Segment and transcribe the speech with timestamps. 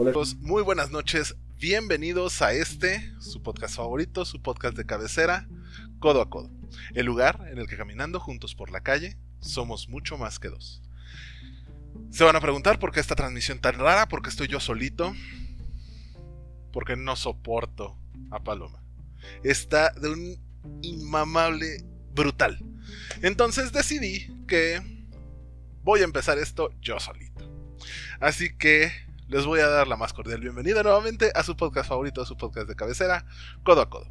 [0.00, 0.12] Hola.
[0.38, 5.48] Muy buenas noches, bienvenidos a este, su podcast favorito, su podcast de cabecera,
[5.98, 6.52] Codo a Codo.
[6.94, 10.84] El lugar en el que caminando juntos por la calle somos mucho más que dos.
[12.12, 15.12] Se van a preguntar por qué esta transmisión tan rara, por qué estoy yo solito,
[16.72, 17.98] porque no soporto
[18.30, 18.80] a Paloma.
[19.42, 21.82] Está de un inmamable
[22.14, 22.56] brutal.
[23.20, 24.80] Entonces decidí que
[25.82, 27.52] voy a empezar esto yo solito.
[28.20, 32.22] Así que les voy a dar la más cordial bienvenida nuevamente a su podcast favorito,
[32.22, 33.26] a su podcast de cabecera,
[33.62, 34.10] Codo a Codo.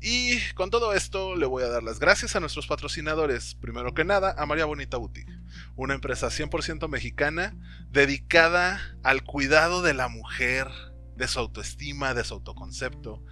[0.00, 4.04] Y con todo esto le voy a dar las gracias a nuestros patrocinadores, primero que
[4.04, 5.32] nada a María Bonita Boutique,
[5.74, 7.56] una empresa 100% mexicana
[7.90, 10.68] dedicada al cuidado de la mujer,
[11.16, 13.24] de su autoestima, de su autoconcepto,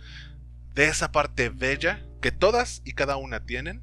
[0.74, 3.80] de esa parte bella que todas y cada una tienen,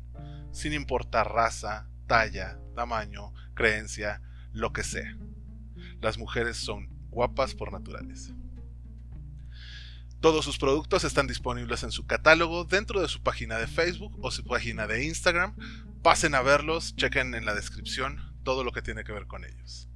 [0.51, 4.21] sin importar raza, talla, tamaño, creencia,
[4.51, 5.15] lo que sea.
[6.01, 8.31] Las mujeres son guapas por naturales.
[10.19, 14.31] Todos sus productos están disponibles en su catálogo dentro de su página de Facebook o
[14.31, 15.55] su página de Instagram.
[16.03, 19.87] Pasen a verlos, chequen en la descripción todo lo que tiene que ver con ellos.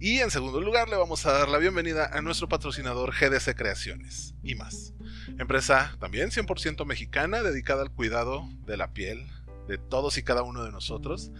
[0.00, 4.34] Y en segundo lugar le vamos a dar la bienvenida a nuestro patrocinador GDC Creaciones
[4.42, 4.94] y más.
[5.38, 9.26] Empresa también 100% mexicana dedicada al cuidado de la piel
[9.68, 11.30] de todos y cada uno de nosotros.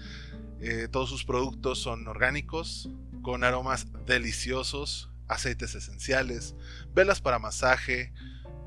[0.61, 2.89] Eh, todos sus productos son orgánicos,
[3.23, 6.55] con aromas deliciosos, aceites esenciales,
[6.93, 8.13] velas para masaje,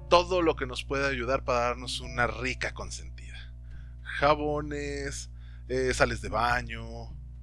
[0.10, 3.54] todo lo que nos puede ayudar para darnos una rica consentida.
[4.02, 5.30] Jabones,
[5.68, 6.84] eh, sales de baño,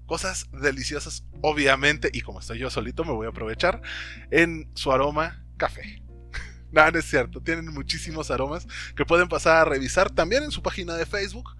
[0.07, 3.83] cosas deliciosas, obviamente, y como estoy yo solito, me voy a aprovechar
[4.31, 6.03] en su aroma café.
[6.73, 10.63] Nada, no es cierto, tienen muchísimos aromas que pueden pasar a revisar también en su
[10.63, 11.57] página de Facebook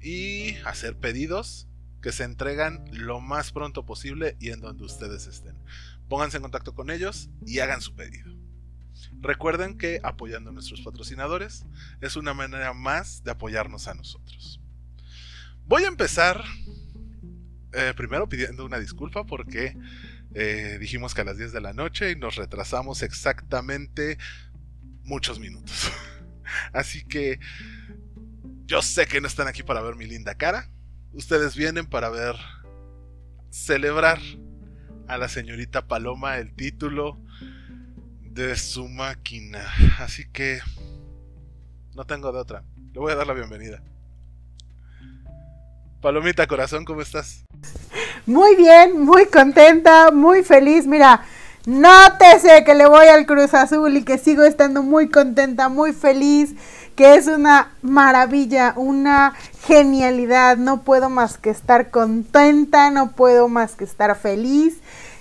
[0.00, 1.68] y hacer pedidos
[2.00, 5.56] que se entregan lo más pronto posible y en donde ustedes estén.
[6.08, 8.32] Pónganse en contacto con ellos y hagan su pedido.
[9.20, 11.66] Recuerden que apoyando a nuestros patrocinadores
[12.00, 14.60] es una manera más de apoyarnos a nosotros.
[15.66, 16.42] Voy a empezar
[17.72, 19.76] eh, primero pidiendo una disculpa porque
[20.34, 24.18] eh, dijimos que a las 10 de la noche y nos retrasamos exactamente
[25.04, 25.90] muchos minutos.
[26.72, 27.38] Así que
[28.64, 30.70] yo sé que no están aquí para ver mi linda cara
[31.12, 32.36] ustedes vienen para ver,
[33.50, 34.18] celebrar
[35.06, 37.18] a la señorita Paloma el título
[38.22, 39.60] de su máquina.
[39.98, 40.60] Así que
[41.94, 42.64] no tengo de otra.
[42.92, 43.82] Le voy a dar la bienvenida.
[46.00, 47.44] Palomita Corazón, ¿cómo estás?
[48.24, 50.86] Muy bien, muy contenta, muy feliz.
[50.86, 51.24] Mira,
[51.66, 56.54] nótese que le voy al Cruz Azul y que sigo estando muy contenta, muy feliz
[56.98, 59.32] que es una maravilla, una
[59.68, 60.56] genialidad.
[60.56, 64.78] No puedo más que estar contenta, no puedo más que estar feliz.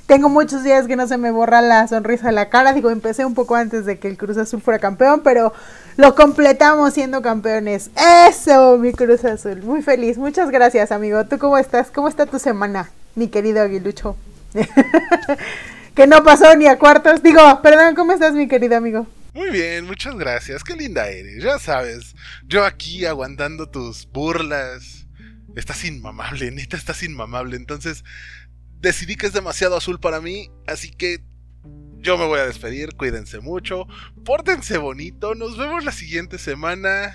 [0.07, 2.73] Tengo muchos días que no se me borra la sonrisa de la cara.
[2.73, 5.53] Digo, empecé un poco antes de que el Cruz Azul fuera campeón, pero
[5.97, 7.91] lo completamos siendo campeones.
[8.27, 9.61] Eso, mi Cruz Azul.
[9.61, 10.17] Muy feliz.
[10.17, 11.25] Muchas gracias, amigo.
[11.25, 11.91] ¿Tú cómo estás?
[11.91, 14.15] ¿Cómo está tu semana, mi querido Aguilucho?
[15.93, 17.21] que no pasó ni a cuartos.
[17.21, 19.05] Digo, perdón, ¿cómo estás, mi querido amigo?
[19.37, 20.63] Muy bien, muchas gracias.
[20.63, 21.43] Qué linda eres.
[21.43, 22.15] Ya sabes,
[22.47, 25.05] yo aquí aguantando tus burlas.
[25.55, 27.55] Estás inmamable, neta, estás inmamable.
[27.55, 28.03] Entonces,
[28.79, 31.23] decidí que es demasiado azul para mí, así que
[31.99, 32.95] yo me voy a despedir.
[32.95, 33.85] Cuídense mucho,
[34.25, 35.35] pórtense bonito.
[35.35, 37.13] Nos vemos la siguiente semana.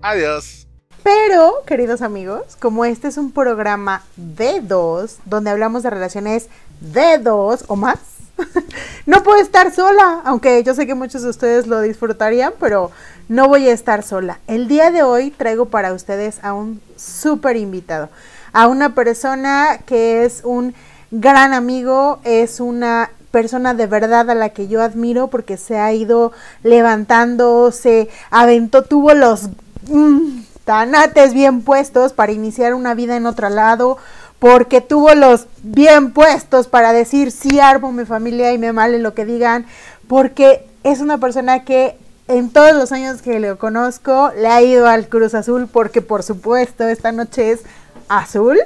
[0.00, 0.68] Adiós.
[1.02, 6.48] Pero, queridos amigos, como este es un programa de dos, donde hablamos de relaciones
[6.80, 7.98] de dos o más,
[9.06, 12.90] no puedo estar sola, aunque yo sé que muchos de ustedes lo disfrutarían, pero
[13.28, 14.38] no voy a estar sola.
[14.46, 18.08] El día de hoy traigo para ustedes a un súper invitado,
[18.52, 20.74] a una persona que es un
[21.10, 25.92] gran amigo, es una persona de verdad a la que yo admiro porque se ha
[25.92, 29.48] ido levantando, se aventó, tuvo los
[29.88, 33.98] mm, tanates bien puestos para iniciar una vida en otro lado,
[34.38, 39.14] porque tuvo los bien puestos para decir sí armo mi familia y me male lo
[39.14, 39.66] que digan,
[40.08, 41.96] porque es una persona que
[42.28, 46.22] en todos los años que le conozco le ha ido al Cruz Azul porque por
[46.22, 47.62] supuesto esta noche es
[48.08, 48.58] azul.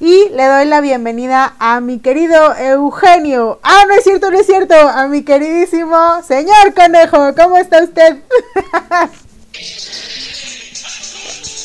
[0.00, 3.60] Y le doy la bienvenida a mi querido Eugenio.
[3.62, 4.74] Ah, no es cierto, no es cierto.
[4.74, 7.32] A mi queridísimo señor Conejo.
[7.36, 8.16] ¿Cómo está usted?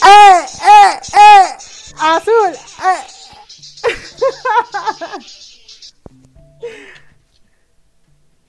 [0.06, 1.58] ¡Eh, eh, eh!
[2.00, 2.54] ¡Azul!
[2.54, 3.17] ¡Eh!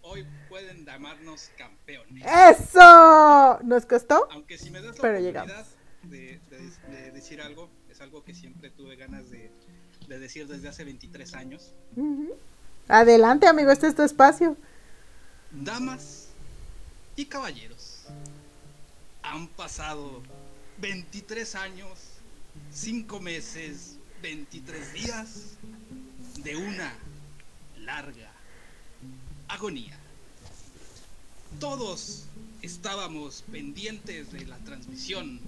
[0.02, 2.24] Hoy pueden llamarnos campeones.
[2.26, 3.58] ¡Eso!
[3.62, 4.26] ¿Nos costó?
[4.30, 5.66] Aunque si me das la Pero oportunidad
[6.04, 9.50] de, de- de decir algo, es algo que siempre tuve ganas de,
[10.08, 11.72] de decir desde hace 23 años.
[12.88, 14.56] Adelante, amigo, este es tu espacio.
[15.50, 16.28] Damas
[17.16, 18.04] y caballeros,
[19.22, 20.22] han pasado
[20.78, 21.98] 23 años,
[22.70, 25.56] 5 meses, 23 días
[26.42, 26.92] de una
[27.78, 28.30] larga
[29.48, 29.96] agonía.
[31.60, 32.26] Todos
[32.62, 35.40] estábamos pendientes de la transmisión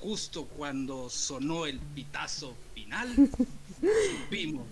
[0.00, 3.08] justo cuando sonó el pitazo final.
[3.80, 4.66] supimos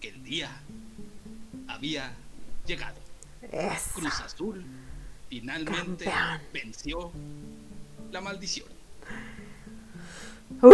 [0.00, 0.50] que el día
[1.68, 2.12] había
[2.66, 2.96] llegado.
[3.94, 4.64] Cruz Azul
[5.28, 6.40] finalmente Campeón.
[6.52, 7.12] venció
[8.10, 8.68] la maldición.
[10.62, 10.72] ¡Uh!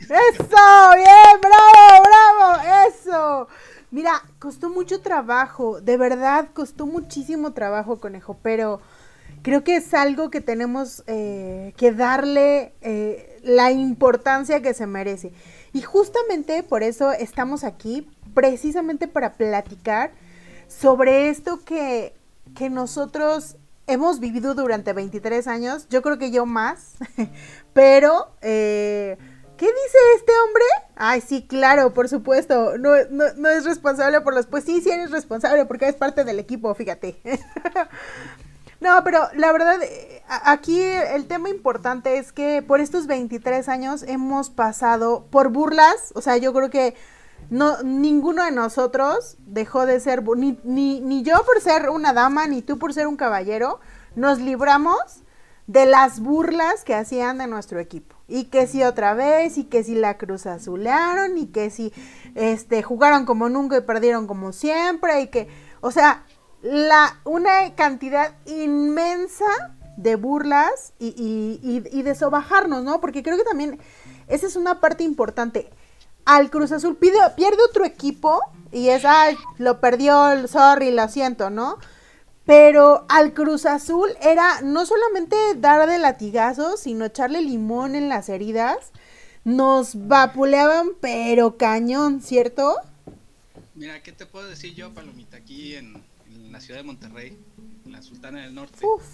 [0.00, 0.94] ¡Eso!
[0.96, 1.40] ¡Bien!
[1.40, 2.02] ¡Bravo!
[2.04, 2.62] ¡Bravo!
[2.88, 3.48] ¡Eso!
[3.92, 8.80] Mira, costó mucho trabajo, de verdad costó muchísimo trabajo, conejo, pero
[9.42, 15.34] creo que es algo que tenemos eh, que darle eh, la importancia que se merece.
[15.74, 20.12] Y justamente por eso estamos aquí, precisamente para platicar
[20.68, 22.14] sobre esto que,
[22.56, 23.56] que nosotros
[23.86, 26.94] hemos vivido durante 23 años, yo creo que yo más,
[27.74, 28.32] pero...
[28.40, 29.18] eh,
[29.62, 30.64] ¿Qué dice este hombre?
[30.96, 32.76] Ay, sí, claro, por supuesto.
[32.78, 34.46] No, no, es responsable por los...
[34.46, 37.20] Pues sí, sí eres responsable porque eres parte del equipo, fíjate.
[38.80, 44.02] no, pero la verdad, eh, aquí el tema importante es que por estos 23 años
[44.02, 46.10] hemos pasado por burlas.
[46.16, 46.96] O sea, yo creo que
[47.48, 50.24] no, ninguno de nosotros dejó de ser...
[50.36, 53.78] Ni, ni, ni yo por ser una dama, ni tú por ser un caballero.
[54.16, 55.22] Nos libramos
[55.68, 58.16] de las burlas que hacían de nuestro equipo.
[58.34, 61.92] Y que si otra vez, y que si la cruz azulearon, y que si
[62.34, 65.48] este, jugaron como nunca y perdieron como siempre, y que,
[65.82, 66.24] o sea,
[66.62, 69.44] la, una cantidad inmensa
[69.98, 73.00] de burlas y, y, y- y de sobajarnos, ¿no?
[73.02, 73.78] Porque creo que también
[74.28, 75.68] esa es una parte importante.
[76.24, 78.40] Al Cruz Azul pide, pierde otro equipo
[78.70, 81.76] y es, ay, lo perdió, sorry, lo siento, ¿no?
[82.44, 88.28] Pero al Cruz Azul era no solamente dar de latigazos, sino echarle limón en las
[88.28, 88.92] heridas.
[89.44, 92.76] Nos vapuleaban, pero cañón, ¿cierto?
[93.74, 95.36] Mira, ¿qué te puedo decir yo, Palomita?
[95.38, 97.38] Aquí en, en la ciudad de Monterrey,
[97.84, 99.04] en la Sultana del Norte, Uf,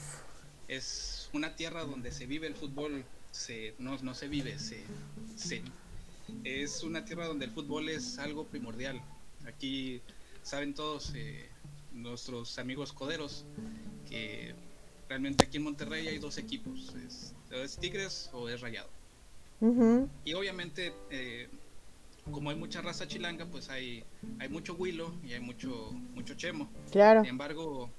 [0.69, 4.83] es una tierra donde se vive el fútbol, se, no, no se vive, se,
[5.37, 5.63] se-
[6.45, 9.01] es una tierra donde el fútbol es algo primordial.
[9.47, 10.03] Aquí
[10.43, 11.48] saben todos eh,
[12.03, 13.45] nuestros amigos coderos
[14.09, 14.55] que
[15.09, 16.95] realmente aquí en Monterrey hay dos equipos,
[17.51, 18.91] es, Tigres o es Rayado.
[20.25, 21.49] Y obviamente, eh,
[22.31, 24.05] como hay mucha raza chilanga, pues hay,
[24.39, 26.71] hay mucho huilo y hay mucho, mucho chemo.
[26.93, 27.23] claro.
[27.23, 27.91] Sin embargo,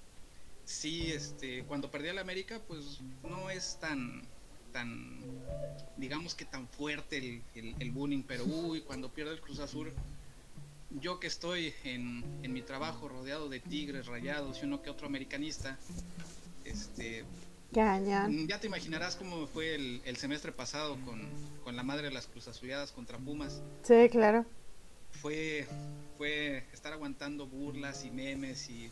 [0.63, 4.21] sí, este, cuando perdí al América, pues no es tan,
[4.71, 5.19] tan,
[5.97, 9.91] digamos que tan fuerte el, el, el bullying, pero uy, cuando pierde el Cruz Azul,
[10.91, 15.07] yo que estoy en, en mi trabajo rodeado de tigres, rayados y uno que otro
[15.07, 15.77] americanista,
[16.65, 17.25] este,
[17.73, 18.43] Cañón.
[18.45, 21.21] Mm, Ya te imaginarás cómo fue el, el semestre pasado con,
[21.63, 23.61] con la madre de las Cruz Azuleadas contra Pumas.
[23.83, 24.45] Sí, claro.
[25.21, 25.67] Fue,
[26.17, 28.89] fue estar aguantando burlas y memes y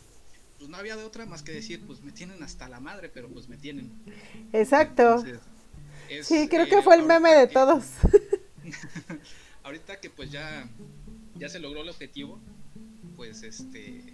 [0.58, 3.28] pues no había de otra más que decir, pues me tienen hasta la madre, pero
[3.28, 3.92] pues me tienen.
[4.52, 5.02] Exacto.
[5.18, 5.38] Entonces,
[6.08, 7.84] es, Sí, creo eh, que fue el meme de que- todos.
[9.64, 10.68] ahorita que pues ya,
[11.38, 12.38] ya se logró el objetivo,
[13.16, 14.12] pues este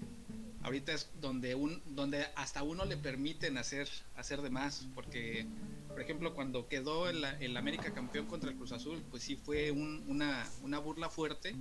[0.62, 5.46] ahorita es donde un donde hasta uno le permiten hacer hacer de más porque
[5.88, 9.70] por ejemplo cuando quedó el, el América campeón contra el Cruz Azul pues sí fue
[9.70, 11.54] un- una, una burla fuerte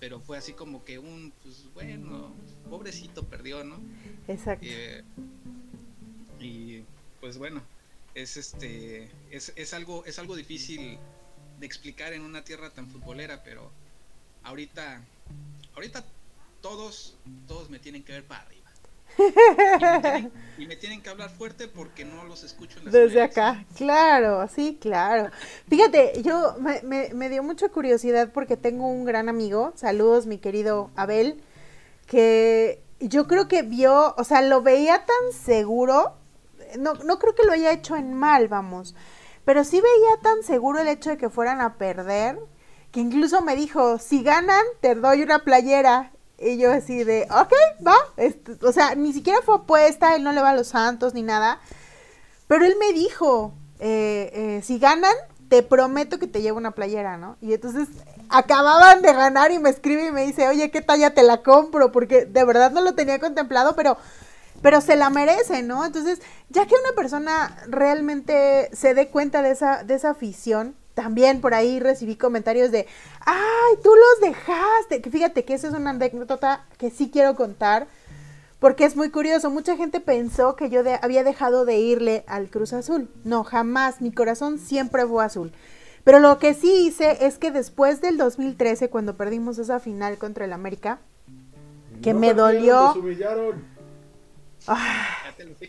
[0.00, 2.34] pero fue así como que un pues bueno
[2.68, 3.78] pobrecito perdió no
[4.26, 4.66] Exacto.
[4.68, 5.04] eh,
[6.40, 6.82] y
[7.20, 7.62] pues bueno,
[8.14, 10.98] es este es, es algo es algo difícil
[11.60, 13.70] de explicar en una tierra tan futbolera, pero
[14.44, 15.00] ahorita
[15.74, 16.04] ahorita
[16.60, 18.62] todos todos me tienen que ver para arriba.
[19.78, 22.94] Y me tienen, y me tienen que hablar fuerte porque no los escucho en las
[22.94, 23.30] Desde redes.
[23.30, 25.30] acá, claro, sí, claro.
[25.68, 30.38] Fíjate, yo me, me- me dio mucha curiosidad porque tengo un gran amigo, saludos mi
[30.38, 31.42] querido Abel,
[32.06, 36.14] que yo creo que vio, o sea, lo veía tan seguro,
[36.78, 38.94] no, no creo que lo haya hecho en mal, vamos,
[39.44, 42.38] pero sí veía tan seguro el hecho de que fueran a perder,
[42.92, 46.12] que incluso me dijo, si ganan, te doy una playera.
[46.38, 47.52] Y yo así de, ok,
[47.86, 47.96] va.
[48.16, 51.22] Este, o sea, ni siquiera fue apuesta, él no le va a los santos ni
[51.22, 51.58] nada.
[52.48, 55.14] Pero él me dijo, eh, eh, si ganan,
[55.48, 57.36] te prometo que te llevo una playera, ¿no?
[57.40, 57.88] Y entonces
[58.28, 61.92] acababan de ganar y me escribe y me dice, oye, ¿qué talla te la compro?
[61.92, 63.96] Porque de verdad no lo tenía contemplado, pero,
[64.60, 65.84] pero se la merece, ¿no?
[65.84, 66.20] Entonces,
[66.50, 71.54] ya que una persona realmente se dé cuenta de esa, de esa afición también por
[71.54, 72.86] ahí recibí comentarios de,
[73.20, 75.00] ay, tú los dejaste.
[75.00, 77.86] Que fíjate que esa es una anécdota que sí quiero contar,
[78.58, 79.50] porque es muy curioso.
[79.50, 83.10] Mucha gente pensó que yo había dejado de irle al Cruz Azul.
[83.24, 84.00] No, jamás.
[84.00, 85.52] Mi corazón siempre fue azul.
[86.04, 90.44] Pero lo que sí hice es que después del 2013, cuando perdimos esa final contra
[90.44, 90.98] el América,
[92.02, 92.94] que me dolió.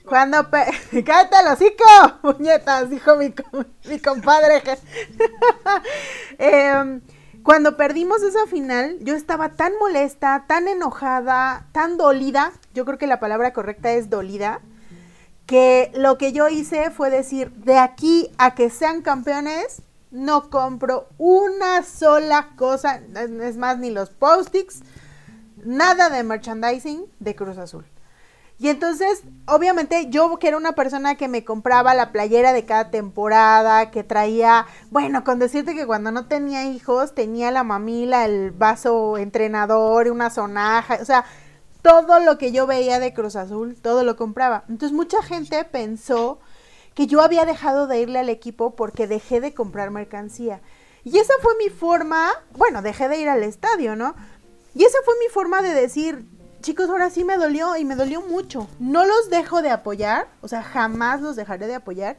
[0.05, 1.83] Cuando cállate el hocico,
[2.21, 3.33] puñetas, dijo mi,
[3.89, 4.61] mi compadre.
[6.37, 7.01] Em,
[7.43, 13.07] cuando perdimos esa final, yo estaba tan molesta, tan enojada, tan dolida, yo creo que
[13.07, 14.61] la palabra correcta es dolida,
[15.45, 21.09] que lo que yo hice fue decir, de aquí a que sean campeones, no compro
[21.17, 23.01] una sola cosa,
[23.41, 24.83] es más, ni los post-its,
[25.65, 27.85] nada de merchandising de Cruz Azul.
[28.59, 32.91] Y entonces, obviamente, yo que era una persona que me compraba la playera de cada
[32.91, 38.51] temporada, que traía, bueno, con decirte que cuando no tenía hijos, tenía la mamila, el
[38.51, 41.25] vaso entrenador, una sonaja, o sea,
[41.81, 44.63] todo lo que yo veía de Cruz Azul, todo lo compraba.
[44.69, 46.39] Entonces, mucha gente pensó
[46.93, 50.61] que yo había dejado de irle al equipo porque dejé de comprar mercancía.
[51.03, 54.15] Y esa fue mi forma, bueno, dejé de ir al estadio, ¿no?
[54.75, 56.25] Y esa fue mi forma de decir,
[56.63, 58.67] chicos, ahora sí me dolió y me dolió mucho.
[58.79, 62.17] No los dejo de apoyar, o sea, jamás los dejaré de apoyar,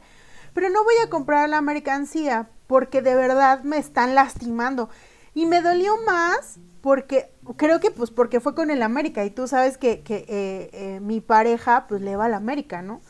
[0.53, 4.89] pero no voy a comprar la mercancía porque de verdad me están lastimando.
[5.33, 9.47] Y me dolió más porque creo que pues porque fue con el América y tú
[9.47, 13.01] sabes que, que eh, eh, mi pareja pues le va al América, ¿no?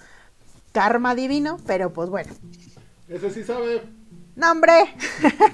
[0.71, 2.33] Karma divino, pero pues bueno.
[3.07, 3.83] Eso sí sabe.
[4.35, 4.95] No, hombre.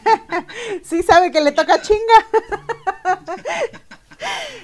[0.84, 2.00] sí sabe que le toca chinga.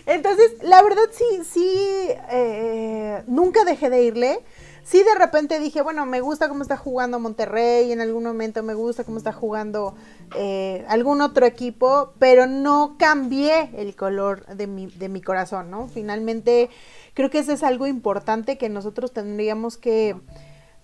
[0.05, 4.39] Entonces, la verdad sí, sí, eh, nunca dejé de irle.
[4.83, 8.73] Sí, de repente dije, bueno, me gusta cómo está jugando Monterrey, en algún momento me
[8.73, 9.95] gusta cómo está jugando
[10.33, 15.89] eh, algún otro equipo, pero no cambié el color de mi, de mi corazón, ¿no?
[15.89, 16.69] Finalmente,
[17.15, 20.15] creo que eso es algo importante que nosotros tendríamos que,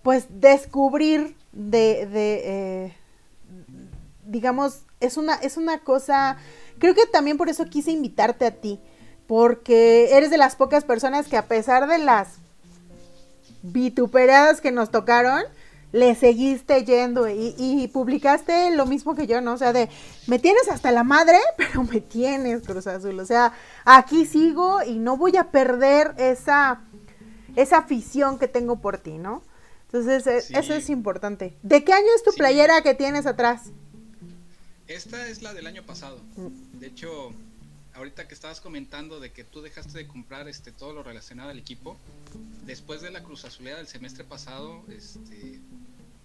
[0.01, 2.97] pues, descubrir de, de eh,
[4.25, 6.37] digamos, es una, es una cosa
[6.83, 8.77] Creo que también por eso quise invitarte a ti,
[9.25, 12.39] porque eres de las pocas personas que a pesar de las
[13.61, 15.43] vituperadas que nos tocaron,
[15.93, 19.53] le seguiste yendo y, publicaste lo mismo que yo, ¿no?
[19.53, 19.87] O sea, de,
[20.27, 23.17] me tienes hasta la madre, pero me tienes, Cruz Azul.
[23.17, 23.53] O sea,
[23.85, 26.81] aquí sigo y no voy a perder esa,
[27.55, 29.41] esa afición que tengo por ti, ¿no?
[29.85, 31.57] Entonces, e, eso es importante.
[31.63, 33.71] ¿De qué año es tu playera que tienes atrás?
[34.93, 36.21] Esta es la del año pasado.
[36.73, 37.33] De hecho,
[37.95, 41.57] ahorita que estabas comentando de que tú dejaste de comprar este todo lo relacionado al
[41.57, 41.97] equipo,
[42.67, 45.59] después de la cruz azulera del semestre pasado, este,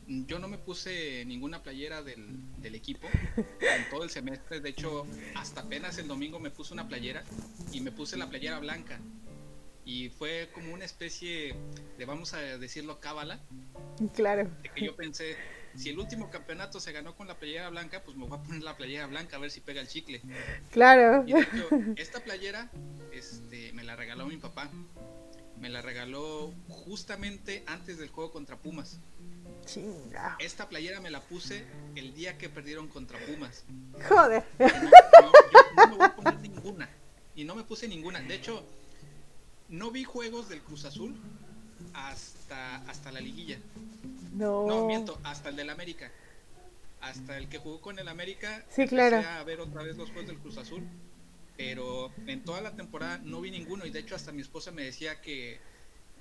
[0.07, 2.27] yo no me puse ninguna playera del,
[2.61, 4.61] del, equipo en todo el semestre.
[4.61, 7.25] De hecho, hasta apenas el domingo me puse una playera
[7.73, 9.01] y me puse la playera blanca.
[9.87, 11.55] Y fue como una especie
[11.97, 13.41] de, vamos a decirlo, cábala.
[14.15, 14.51] Claro.
[14.63, 15.39] De que yo pensé,
[15.79, 18.63] si el último campeonato se ganó con la playera blanca, pues me voy a poner
[18.63, 20.21] la playera blanca a ver si pega el chicle.
[20.73, 21.25] Claro.
[21.27, 22.69] Y de hecho, esta playera
[23.13, 24.69] este, me la regaló mi papá.
[25.61, 28.99] Me la regaló justamente antes del juego contra Pumas.
[29.67, 30.37] Chinga.
[30.39, 33.65] Esta playera me la puse el día que perdieron contra Pumas.
[34.09, 34.45] Joder.
[34.59, 36.89] No, yo no me voy a poner ninguna.
[37.35, 38.21] Y no me puse ninguna.
[38.21, 38.65] De hecho,
[39.69, 41.17] no vi juegos del Cruz Azul
[41.93, 43.59] hasta, hasta la liguilla.
[44.39, 44.67] No.
[44.67, 46.11] No, miento, hasta el del América.
[47.01, 48.65] Hasta el que jugó con el América.
[48.71, 49.17] Sí, claro.
[49.17, 50.83] a ver otra vez los juegos del Cruz Azul.
[51.57, 53.85] Pero en toda la temporada no vi ninguno.
[53.85, 55.59] Y de hecho, hasta mi esposa me decía que,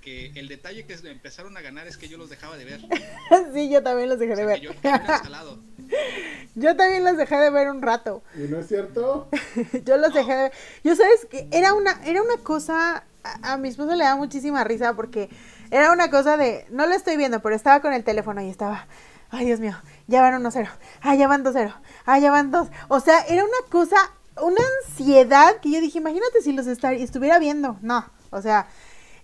[0.02, 2.80] que el detalle que empezaron a ganar es que yo los dejaba de ver.
[3.54, 4.60] sí, yo también los dejé de ver.
[4.60, 4.72] Yo,
[6.56, 8.24] yo, también los dejé de ver un rato.
[8.34, 9.28] ¿Y no es cierto?
[9.84, 10.52] yo los dejé de ver.
[10.82, 13.04] Yo sabes que era una, era una cosa.
[13.22, 15.28] A, a mi esposa le da muchísima risa porque
[15.70, 18.86] era una cosa de, no lo estoy viendo, pero estaba con el teléfono y estaba,
[19.30, 20.68] ay Dios mío, ya van 1-0,
[21.02, 21.74] ah, ya van 2-0,
[22.06, 22.68] ah, ya van 2.
[22.88, 23.96] O sea, era una cosa,
[24.40, 27.76] una ansiedad que yo dije, imagínate si los estuviera viendo.
[27.82, 28.68] No, o sea,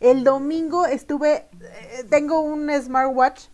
[0.01, 3.47] el domingo estuve, eh, tengo un smartwatch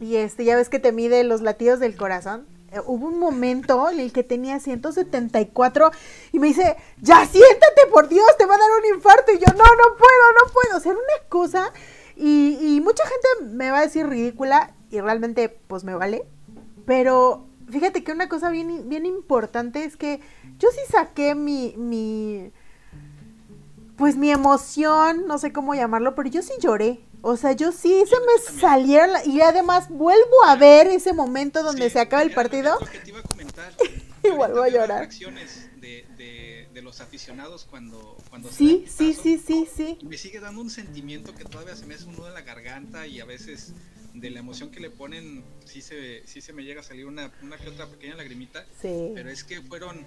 [0.00, 2.46] y este, ya ves que te mide los latidos del corazón.
[2.72, 5.90] Eh, hubo un momento en el que tenía 174
[6.32, 9.32] y me dice, ya siéntate, por Dios, te va a dar un infarto.
[9.32, 10.76] Y yo, no, no puedo, no puedo.
[10.76, 11.72] O sea, era una cosa
[12.16, 16.24] y, mucha gente me va a decir ridícula y realmente pues me vale.
[16.86, 20.20] Pero fíjate que una cosa bien, bien importante es que
[20.58, 22.52] yo sí saqué mi, mi,
[23.96, 27.00] pues mi emoción, no sé cómo llamarlo, pero yo sí lloré.
[27.22, 31.62] O sea, yo sí se me salieron la- y además vuelvo a ver ese momento
[31.62, 32.76] donde Sí, se acaba el partido.
[32.80, 33.72] lo que te iba a comentar.
[34.22, 35.08] Y vuelvo a las llorar.
[36.76, 39.98] De, los aficionados cuando, cuando se Sí, el sí, sí, sí, sí.
[40.02, 43.06] Me sigue dando un sentimiento que todavía se me hace un nudo en la garganta
[43.06, 43.72] y a veces
[44.14, 47.32] de la emoción que le ponen sí se, sí se me llega a salir una,
[47.42, 48.64] una que otra pequeña lagrimita.
[48.80, 49.12] Sí.
[49.14, 50.04] Pero es que fueron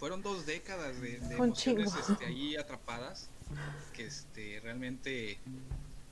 [0.00, 3.28] fueron dos décadas de, de emociones este, ahí atrapadas
[3.92, 5.38] que este, realmente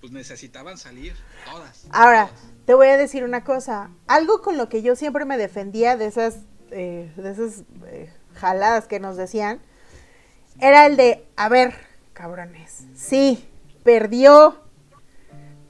[0.00, 1.14] pues necesitaban salir
[1.50, 1.86] todas.
[1.90, 2.42] Ahora, todas.
[2.66, 3.90] te voy a decir una cosa.
[4.06, 8.86] Algo con lo que yo siempre me defendía de esas, eh, de esas eh, jaladas
[8.86, 9.60] que nos decían,
[10.60, 11.74] era el de, a ver,
[12.14, 13.48] cabrones, sí,
[13.84, 14.56] perdió,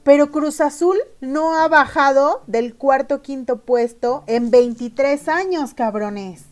[0.05, 6.45] pero Cruz Azul no ha bajado del cuarto quinto puesto en 23 años, cabrones.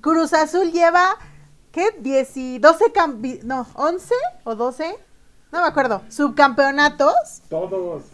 [0.00, 1.16] Cruz Azul lleva,
[1.70, 1.94] ¿qué?
[1.98, 4.96] 10 y 12, campi- no, 11 o 12,
[5.52, 7.42] no me acuerdo, subcampeonatos.
[7.50, 8.04] Todos.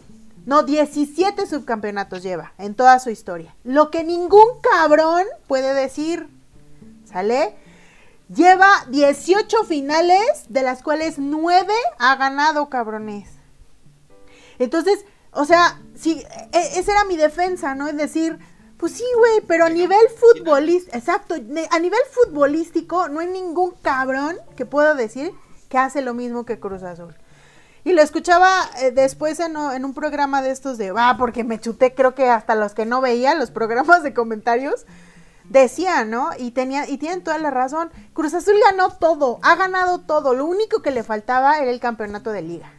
[0.45, 3.55] No, 17 subcampeonatos lleva en toda su historia.
[3.63, 6.27] Lo que ningún cabrón puede decir.
[7.11, 7.55] ¿Sale?
[8.33, 13.29] Lleva 18 finales, de las cuales 9 ha ganado, cabrones.
[14.59, 17.87] Entonces, o sea, sí, e- esa era mi defensa, ¿no?
[17.87, 18.37] Es decir,
[18.77, 24.37] pues sí, güey, pero a nivel futbolístico, exacto, a nivel futbolístico no hay ningún cabrón
[24.55, 25.33] que pueda decir
[25.67, 27.15] que hace lo mismo que Cruz Azul.
[27.83, 31.93] Y lo escuchaba eh, después en, un programa de estos de, va, porque me chuté,
[31.93, 34.85] creo que hasta los que no veía, los programas de comentarios,
[35.49, 36.29] decían, ¿no?
[36.37, 37.91] Y, tenía, y tienen toda la razón.
[38.13, 40.33] Cruz Azul ganó todo, ha ganado todo.
[40.33, 42.71] Lo único que le faltaba era el campeonato de liga,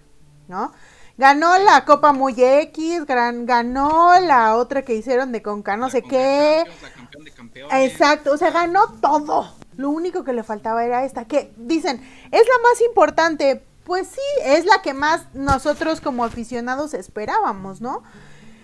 [0.48, 0.72] ¿no?
[1.18, 5.92] Ganó la Copa Muy X, gran, ganó la otra que hicieron de Conca, no La
[5.92, 6.64] sé Conca qué.
[6.82, 7.92] La campeón de campeones.
[7.92, 9.52] Exacto, o sea, ganó todo.
[9.76, 12.00] Lo único que le faltaba era esta, que dicen,
[12.30, 13.66] es la más importante.
[13.84, 18.02] Pues sí, es la que más nosotros como aficionados esperábamos, ¿no?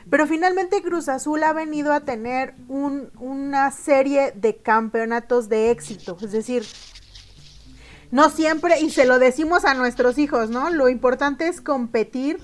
[0.08, 6.16] Pero finalmente Cruz Azul ha venido a tener un- una serie de campeonatos de éxito.
[6.20, 6.64] Es decir,
[8.12, 10.70] no siempre, y se lo decimos a nuestros hijos, ¿no?
[10.70, 12.38] Lo importante es competir,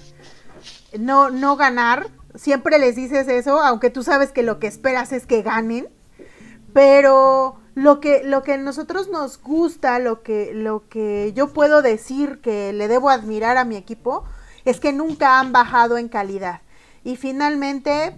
[0.99, 2.09] no, no ganar.
[2.35, 5.89] Siempre les dices eso, aunque tú sabes que lo que esperas es que ganen.
[6.73, 11.81] Pero lo que, lo que a nosotros nos gusta, lo que, lo que yo puedo
[11.83, 14.25] decir que le debo admirar a mi equipo,
[14.65, 16.63] es que nunca han bajado en calidad.
[17.05, 18.15] Y finalmente,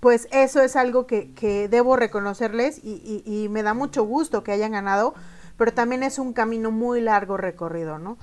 [0.00, 4.42] pues eso es algo que, que debo reconocerles y, y- y me da mucho gusto
[4.44, 5.14] que hayan ganado,
[5.56, 8.18] pero también es un camino muy largo recorrido, ¿no?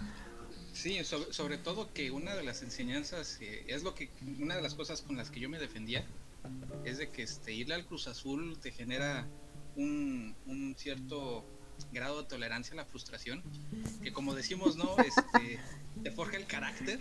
[0.73, 4.61] Sí, sobre, sobre todo que una de las enseñanzas, eh, es lo que, una de
[4.61, 6.05] las cosas con las que yo me defendía,
[6.83, 9.25] es de que este, irle al Cruz Azul te genera
[9.75, 11.45] un, un cierto
[11.91, 13.41] grado de tolerancia a la frustración,
[14.03, 14.99] que como decimos, ¿no?
[15.05, 15.59] Este,
[16.03, 16.99] te forja el carácter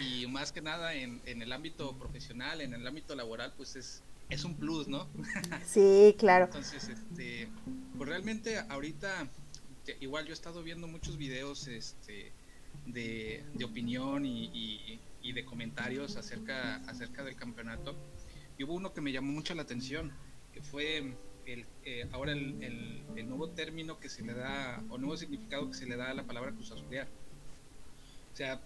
[0.00, 4.02] y más que nada en, en el ámbito profesional, en el ámbito laboral, pues es,
[4.30, 5.08] es un plus, ¿no?
[5.66, 6.46] Sí, claro.
[6.46, 7.48] Entonces, este,
[7.96, 9.28] pues realmente ahorita,
[10.00, 12.32] igual yo he estado viendo muchos videos este,
[12.86, 17.94] de, de opinión y, y- y de comentarios acerca, acerca del campeonato.
[18.58, 20.10] Y hubo uno que me llamó mucho la atención,
[20.52, 21.14] que fue
[21.46, 25.68] el, eh, ahora el, el- el nuevo término que se le da, o nuevo significado
[25.70, 26.72] que se le da a la palabra cruz.
[26.72, 26.76] O
[28.34, 28.60] sea,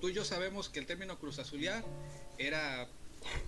[0.00, 1.84] tú y yo sabemos que el término cruz azulear
[2.38, 2.88] era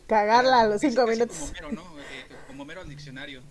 [0.06, 1.36] Cagarla a los cinco casi minutos.
[1.38, 2.00] Como mero, ¿no?
[2.00, 3.42] Eh, como mero al diccionario.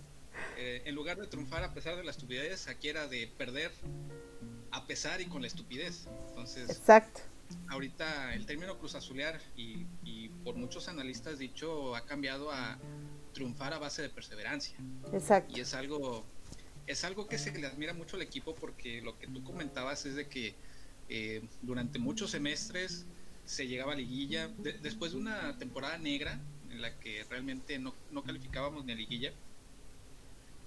[0.56, 3.70] Eh, en lugar de triunfar a pesar de la estupidez, aquí era de perder
[4.70, 6.06] a pesar y con la estupidez.
[6.28, 7.20] Entonces, Exacto.
[7.68, 12.78] ahorita el término cruz azulear y, y por muchos analistas dicho ha cambiado a
[13.32, 14.76] triunfar a base de perseverancia.
[15.12, 15.56] Exacto.
[15.56, 16.24] Y es algo,
[16.86, 20.16] es algo que se le admira mucho al equipo porque lo que tú comentabas es
[20.16, 20.54] de que
[21.08, 23.06] eh, durante muchos semestres
[23.44, 26.40] se llegaba a liguilla, de- después de una temporada negra
[26.70, 29.32] en la que realmente no, no calificábamos ni a liguilla,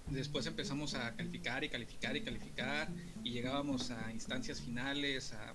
[0.07, 2.89] después empezamos a calificar y calificar y calificar
[3.23, 5.53] y llegábamos a instancias finales, a,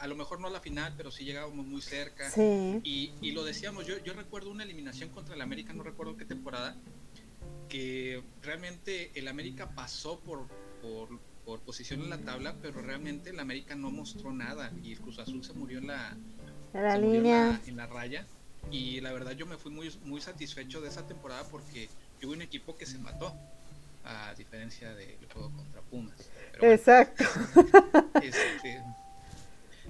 [0.00, 2.30] a lo mejor no a la final, pero sí llegábamos muy cerca.
[2.30, 2.80] Sí.
[2.84, 6.24] Y, y lo decíamos, yo, yo recuerdo una eliminación contra el América, no recuerdo qué
[6.26, 6.76] temporada,
[7.68, 10.46] que realmente el América pasó por,
[10.80, 15.00] por, por posición en la tabla, pero realmente el América no mostró nada y el
[15.00, 16.14] Cruz Azul se murió en la,
[16.74, 18.26] En la se murió en la, en la raya.
[18.70, 21.88] Y la verdad yo me fui muy, muy satisfecho de esa temporada porque
[22.20, 23.34] tuve un equipo que se mató,
[24.04, 26.30] a diferencia del juego contra Pumas.
[26.52, 26.74] Pero bueno.
[26.74, 27.24] Exacto.
[28.22, 28.82] Este,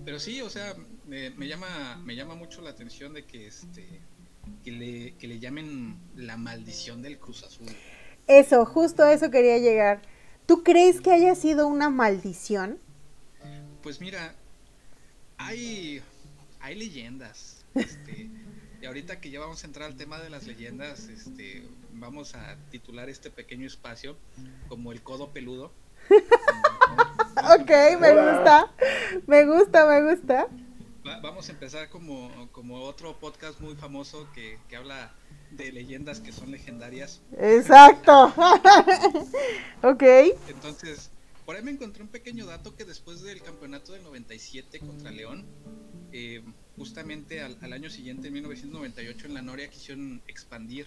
[0.05, 3.85] pero sí, o sea, me, me llama me llama mucho la atención de que este
[4.63, 7.67] que le, que le llamen la maldición del Cruz Azul.
[8.29, 10.03] Eso, justo a eso quería llegar.
[10.49, 12.79] ¿Tú crees que haya sido una maldición?
[13.83, 14.35] Pues mira,
[15.37, 16.03] hay
[16.61, 17.67] hay leyendas.
[17.75, 18.31] Este,
[18.81, 22.57] y ahorita que ya vamos a entrar al tema de las leyendas, este, vamos a
[22.71, 24.17] titular este pequeño espacio
[24.69, 25.71] como el codo peludo.
[27.55, 28.73] Ok, me gusta.
[29.29, 30.49] Me gusta, me gusta.
[31.07, 35.13] Va- vamos a empezar como, como otro podcast muy famoso que, que habla
[35.51, 37.21] de leyendas que son legendarias.
[37.39, 38.27] Exacto.
[39.83, 40.03] ok.
[40.49, 41.11] Entonces,
[41.45, 45.47] por ahí me encontré un pequeño dato que después del campeonato del 97 contra León,
[46.13, 46.43] eh,
[46.77, 50.87] justamente al, al año siguiente, en 1998, en la Noria quisieron expandir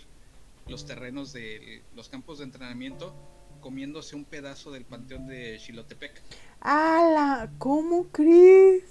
[0.68, 3.16] los terrenos de los campos de entrenamiento
[3.62, 6.22] comiéndose un pedazo del panteón de Xilotepec.
[6.60, 7.52] ¡Hala!
[7.58, 8.84] ¿Cómo crees?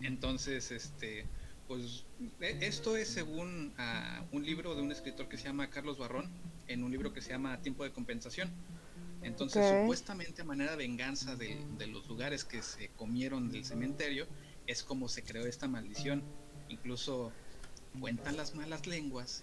[0.00, 1.26] Entonces, este,
[1.72, 2.04] pues
[2.40, 6.30] e- esto es según ah, un libro de un escritor que se llama Carlos Barrón,
[6.68, 8.50] en un libro que se llama Tiempo de Compensación.
[9.22, 14.26] Entonces, supuestamente a manera de venganza de, de los lugares que se comieron del cementerio,
[14.66, 16.22] es como se creó esta maldición.
[16.68, 17.32] Incluso
[17.98, 19.42] cuentan las malas lenguas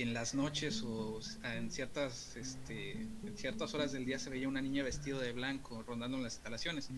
[0.00, 4.48] que en las noches o en ciertas, este, en ciertas horas del día se veía
[4.48, 6.88] una niña vestida de blanco rondando en las instalaciones.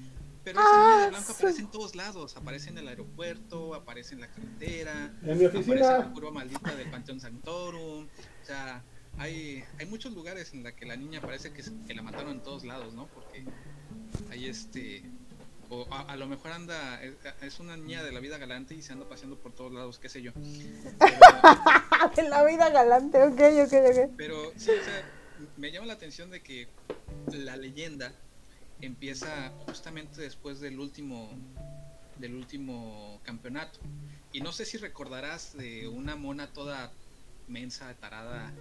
[0.45, 4.15] Pero esa niña de Ah, blanco aparece en todos lados, aparece en el aeropuerto, aparece
[4.15, 8.85] en la carretera, En mi aparece en la curva maldita del Panteón Sanctorum, o sea,
[9.19, 12.43] hay, hay muchos lugares en la que la niña parece que, que la mataron en
[12.45, 13.09] todos lados, ¿no?
[13.09, 13.45] Porque
[14.31, 15.03] hay este,
[15.73, 17.01] o a, a lo mejor anda,
[17.41, 20.11] es, una niña de la vida galante y se anda paseando por todos lados, qué
[20.11, 20.33] sé yo.
[20.99, 24.15] Pero, En la vida galante, ok, ok, ok.
[24.17, 25.03] pero sí, o sea,
[25.57, 26.69] me llama la atención de que
[27.33, 28.13] la leyenda
[28.83, 31.33] empieza justamente después del último
[32.19, 33.79] del último campeonato.
[34.33, 36.93] Y no sé si recordarás de una mona toda
[37.49, 38.53] mensa, tarada,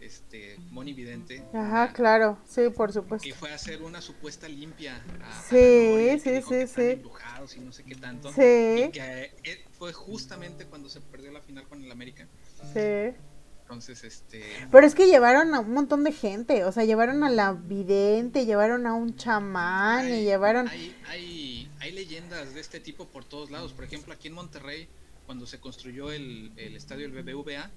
[0.00, 1.44] este, monividente.
[1.52, 3.26] Ajá, claro, sí, por supuesto.
[3.26, 5.02] Que fue a hacer una supuesta limpia.
[5.22, 6.82] a- a Sí, que sí, sí, que sí.
[6.92, 8.32] embrujados y no sé qué tanto.
[8.32, 8.84] Sí.
[8.86, 12.26] Y que eh, fue justamente cuando se perdió la final con el América.
[12.72, 13.16] Sí.
[13.62, 14.44] Entonces, este.
[14.70, 18.46] Pero es que llevaron a un montón de gente, o sea, llevaron a la vidente,
[18.46, 20.68] llevaron a un chamán y llevaron...
[20.68, 23.72] Hay, hay, hay leyendas de este tipo por todos lados.
[23.72, 24.88] Por ejemplo, aquí en Monterrey,
[25.26, 27.70] cuando se construyó el, el estadio del BBVA,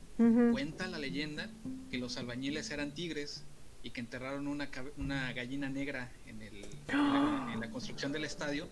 [0.52, 1.50] cuenta la leyenda
[1.90, 3.44] que los albañiles eran tigres
[3.84, 8.26] y que enterraron una, una gallina negra en, el, en, la, en la construcción del
[8.26, 8.68] estadio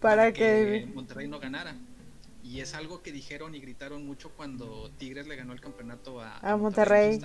[0.00, 0.86] Para que...
[0.94, 1.74] Monterrey no ganara.
[2.42, 6.38] Y es algo que dijeron y gritaron mucho cuando Tigres le ganó el campeonato a,
[6.38, 7.20] A Monterrey.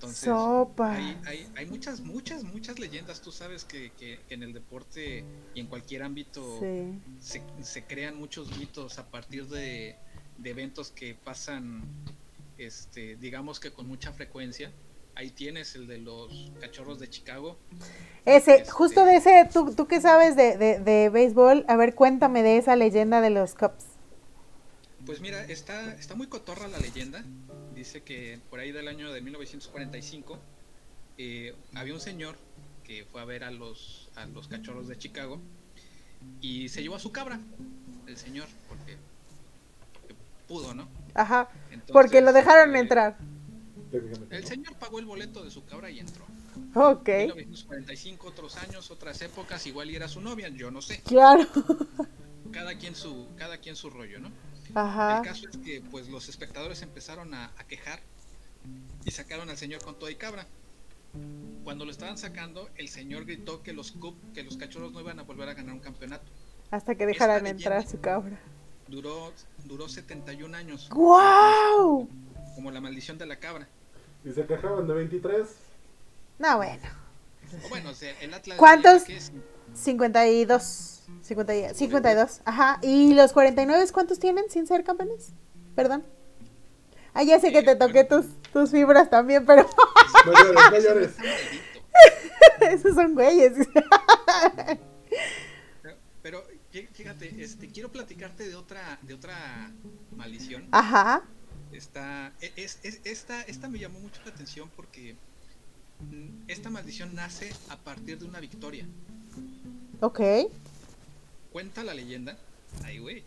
[0.00, 0.94] Entonces, Sopa.
[0.94, 3.20] hay, hay, hay muchas, muchas, muchas leyendas.
[3.20, 6.98] Tú sabes que, que- que en el deporte y en cualquier ámbito Sí.
[7.20, 9.96] se, se crean muchos mitos a partir de,
[10.38, 11.82] de eventos que pasan,
[12.56, 14.72] este, digamos que con mucha frecuencia.
[15.16, 17.58] Ahí tienes el de los cachorros de Chicago.
[18.24, 21.94] Ese, Este- justo de ese, tú, tú que sabes de, de, de béisbol, a ver,
[21.94, 23.84] cuéntame de esa leyenda de los Cubs.
[25.06, 27.24] Pues mira, está, está muy cotorra la leyenda.
[27.74, 30.38] Dice que por ahí del año de 1945
[31.18, 32.36] eh, había un señor
[32.84, 35.40] que fue a ver a los, a los cachorros de Chicago
[36.40, 37.40] y se llevó a su cabra,
[38.06, 38.96] el señor, porque,
[39.92, 40.14] porque
[40.48, 40.88] pudo, ¿no?
[41.14, 43.16] Ajá, Entonces, porque lo dejaron eh, entrar.
[44.30, 46.24] El señor pagó el boleto de su cabra y entró.
[46.74, 51.00] Ok, 1945, otros años, otras épocas, igual y era su novia, yo no sé.
[51.06, 51.46] claro.
[52.52, 54.28] Cada quien su, cada quien su rollo, ¿no?
[55.20, 58.00] El caso es que pues los espectadores empezaron a, a quejar
[59.04, 60.46] y sacaron al señor con todo y cabra.
[61.64, 65.18] Cuando lo estaban sacando, el señor gritó que los Cub, que los cachorros no iban
[65.18, 66.24] a volver a ganar un campeonato.
[66.70, 68.38] Hasta que dejaran esta entrar a su cabra.
[68.86, 69.32] Duró,
[69.64, 72.08] duró 71 años, ¡Guau!
[72.54, 73.68] como la maldición de la cabra.
[74.24, 75.46] Y se quejaban de 23.
[76.38, 76.88] No, bueno.
[77.64, 79.04] O bueno, o sea, el Atlas ¿Cuántos?
[79.04, 79.32] ¿qué es?
[79.74, 80.99] 52.
[81.22, 82.40] 50 y- 52.
[82.44, 82.78] Ajá.
[82.82, 85.32] ¿Y los 49 cuántos tienen sin ser campeones?
[85.74, 86.04] Perdón.
[87.14, 89.68] Ah, ya sé que te toqué tus, tus fibras también, pero
[90.26, 91.10] No llores, no llores.
[92.60, 93.52] Esos son güeyes.
[95.82, 99.70] Pero, pero, fí- fíjate, este, quiero platicarte de otra, de otra
[100.16, 100.66] maldición.
[100.70, 101.22] Ajá.
[101.72, 105.16] Está, e- es, es- esta, esta me llamó mucho la atención porque
[106.00, 108.86] mm, esta maldición nace a partir de una victoria.
[110.00, 110.20] Ok.
[111.52, 112.38] Cuenta la leyenda,
[112.84, 113.24] ay güey,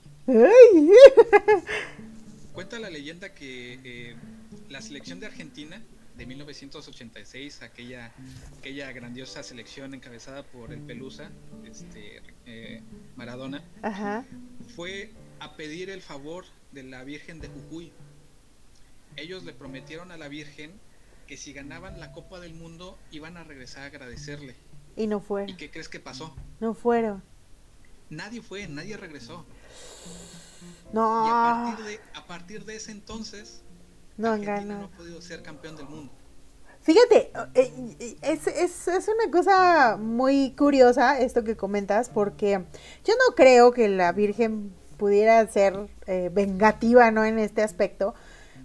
[2.54, 4.16] cuenta la leyenda que eh,
[4.70, 5.82] la selección de Argentina
[6.16, 8.14] de 1986, aquella,
[8.60, 11.32] aquella grandiosa selección encabezada por el Pelusa,
[11.66, 12.82] este, eh,
[13.16, 14.24] Maradona, Ajá.
[14.76, 17.92] fue a pedir el favor de la Virgen de Jujuy.
[19.18, 20.72] Ellos le prometieron a la Virgen
[21.28, 24.56] que si ganaban la Copa del Mundo iban a regresar a agradecerle.
[24.96, 25.58] Y no ¿Y fueron.
[25.58, 26.36] qué crees que pasó?
[26.60, 27.24] No fueron.
[28.16, 29.46] Nadie fue, nadie regresó.
[31.20, 33.64] Y a No, partir de, a partir de ese entonces,
[34.18, 36.14] no Argentina no ha podido ser campeón del mundo.
[36.82, 42.66] Fíjate, eh, es, es, es una cosa muy curiosa esto que comentas, porque
[43.06, 47.24] yo no creo que la Virgen pudiera ser eh, vengativa, ¿no?
[47.24, 48.16] En este aspecto,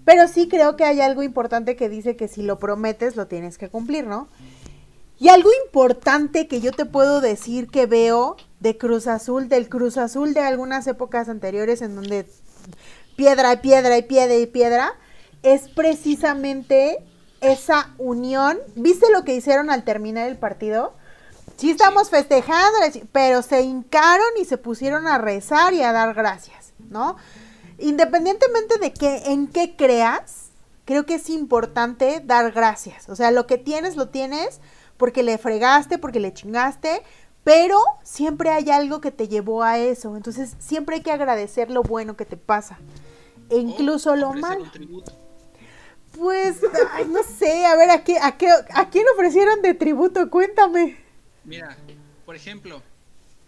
[0.04, 3.56] pero sí creo que hay algo importante que dice que si lo prometes, lo tienes
[3.58, 4.28] que cumplir, ¿no?
[5.18, 9.96] Y algo importante que yo te puedo decir que veo de Cruz Azul, del Cruz
[9.96, 12.28] Azul de algunas épocas anteriores en donde
[13.16, 14.92] piedra y piedra y piedra y piedra,
[15.42, 16.98] es precisamente
[17.40, 18.58] esa unión.
[18.74, 20.94] ¿Viste lo que hicieron al terminar el partido?
[21.56, 22.78] Sí estamos festejando,
[23.12, 27.16] pero se hincaron y se pusieron a rezar y a dar gracias, ¿no?
[27.78, 30.50] Independientemente de que en qué creas,
[30.84, 33.08] creo que es importante dar gracias.
[33.08, 34.60] O sea, lo que tienes, lo tienes
[34.96, 37.02] porque le fregaste, porque le chingaste,
[37.44, 40.16] pero siempre hay algo que te llevó a eso.
[40.16, 42.78] Entonces, siempre hay que agradecer lo bueno que te pasa.
[43.50, 44.64] E incluso O lo malo.
[46.12, 46.56] Pues,
[46.92, 50.28] ay, no sé, a ver, ¿a, qué, a, qué, ¿a quién ofrecieron de tributo?
[50.30, 50.96] Cuéntame.
[51.44, 51.76] Mira,
[52.26, 52.82] por ejemplo,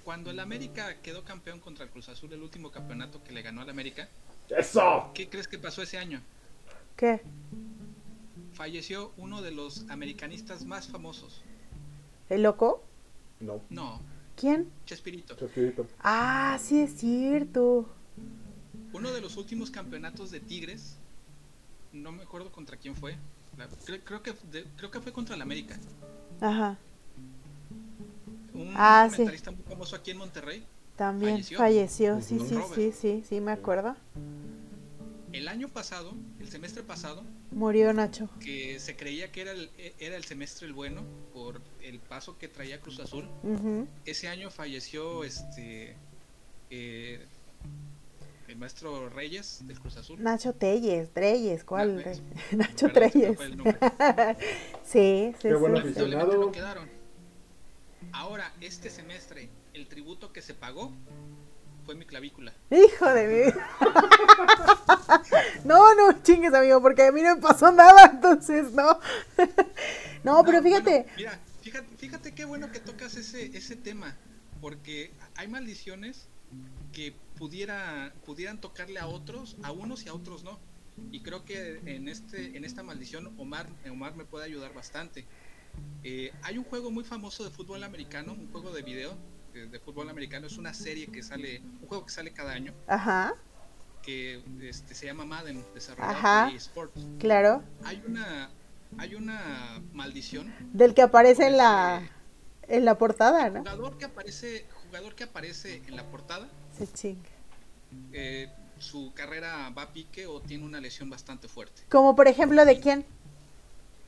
[0.04, 3.62] cuando el América quedó campeón contra el Cruz Azul, el último campeonato que le ganó
[3.62, 4.08] al América,
[4.48, 5.10] ¡Eso!
[5.14, 6.20] ¿qué crees que pasó ese año?
[6.96, 7.20] ¿Qué?
[8.52, 11.42] Falleció uno de los americanistas más famosos.
[12.28, 12.82] ¿El loco?
[13.40, 14.00] No, No,
[14.36, 14.70] ¿Quién?
[14.86, 15.34] Chespirito.
[15.36, 15.86] Chespirito.
[16.02, 17.88] Ah, sí es cierto.
[18.92, 20.96] Uno de los últimos campeonatos de Tigres,
[21.92, 23.16] no me acuerdo contra quién fue.
[23.58, 25.78] la- creo, creo que, de- creo que fue contra el América.
[26.40, 26.78] Ajá,
[28.54, 29.16] Un Ah, sí.
[29.16, 30.64] comentarista muy famoso aquí en Monterrey.
[30.96, 31.58] también Falleció.
[31.58, 32.20] falleció.
[32.22, 32.74] Sí, sí, Robert.
[32.74, 33.96] sí, sí, sí, me acuerdo.
[35.32, 38.28] El año pasado, el semestre pasado, Murió Nacho.
[38.40, 42.48] que se creía que era el, era el semestre el bueno por el paso que
[42.48, 43.28] traía Cruz Azul.
[44.04, 45.94] Ese año falleció este
[46.70, 47.24] eh,
[48.48, 50.20] el maestro Reyes del Cruz Azul.
[50.20, 51.96] Nacho Telles, Treyes, ¿cuál?
[51.96, 53.56] Na- es- Nacho perdón, Treyes.
[53.56, 53.76] nombre.
[54.84, 55.82] sí, sí, Qué bueno sí.
[55.82, 56.40] Lamentablemente aficionado.
[56.40, 56.88] no quedaron.
[58.12, 60.92] Ahora, este semestre, el tributo que se pagó
[61.90, 62.52] fue mi clavícula.
[62.70, 63.52] Hijo de mí.
[65.64, 69.00] no, no chingues, amigo, porque a mí no me pasó nada, entonces no.
[70.22, 70.90] no, pero No, fíjate.
[70.90, 74.16] bueno, mira, fíjate, fíjate qué bueno que tocas ese, ese tema,
[74.60, 76.28] porque hay maldiciones
[76.92, 80.60] que pudiera, pudieran tocarle a otros, a unos y a otros no.
[81.10, 85.26] Y creo que en este, en esta maldición Omar, Omar me puede ayudar bastante.
[86.04, 89.16] Eh, hay un juego muy famoso de fútbol americano, un juego de video
[89.68, 93.34] de fútbol americano, es una serie que sale, un juego que sale cada año, Ajá,
[94.02, 96.46] que este, se llama Madden, desarrollado Ajá.
[96.46, 97.06] por Sports.
[97.18, 97.62] claro.
[97.84, 98.50] Hay una,
[98.98, 102.02] hay una maldición Del que aparece en la,
[102.68, 103.60] en la portada, ¿no?
[103.60, 107.28] jugador que aparece jugador que aparece en la portada Se chinga.
[108.12, 112.64] eh, su carrera va a pique o tiene una lesión bastante fuerte Como por ejemplo,
[112.64, 113.04] ¿de quién?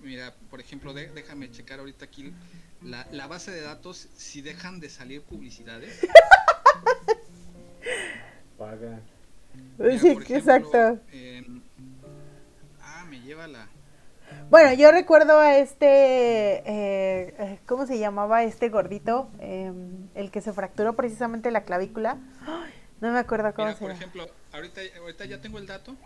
[0.01, 2.33] mira por ejemplo de- déjame checar ahorita aquí
[2.85, 6.01] la, la base de datos si dejan de salir publicidades
[8.59, 9.01] Paga.
[9.79, 11.01] Mira, sí, por ejemplo, exacto.
[11.13, 11.63] en-
[12.81, 13.67] ah me lleva la
[14.51, 19.29] Bueno, yo recuerdo a este, eh, eh, ¿cómo se llamaba este gordito?
[19.41, 22.19] Em, el que se fracturó precisamente la clavícula.
[22.47, 23.99] Ay, no me acuerdo cómo mira, se por llama.
[24.01, 25.97] ejemplo ahorita ahorita ya tengo el dato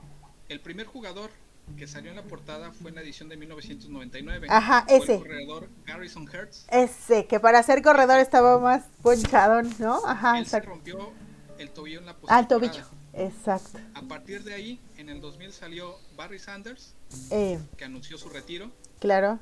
[0.48, 1.30] el primer jugador
[1.76, 5.14] que salió en la portada fue en la edición de 1999 Ajá, ese.
[5.14, 10.00] el corredor Garrison Hertz Ese, que para ser corredor estaba más ponchadón, ¿no?
[10.06, 10.70] Ajá, él se exacto.
[10.70, 11.12] rompió
[11.58, 12.48] el tobillo en la Ah, el postemporada.
[12.48, 12.84] tobillo.
[13.14, 13.78] Exacto.
[13.94, 16.94] A partir de ahí, en el 2000 salió Barry Sanders,
[17.30, 18.70] Eh, que anunció su retiro.
[19.00, 19.38] claro.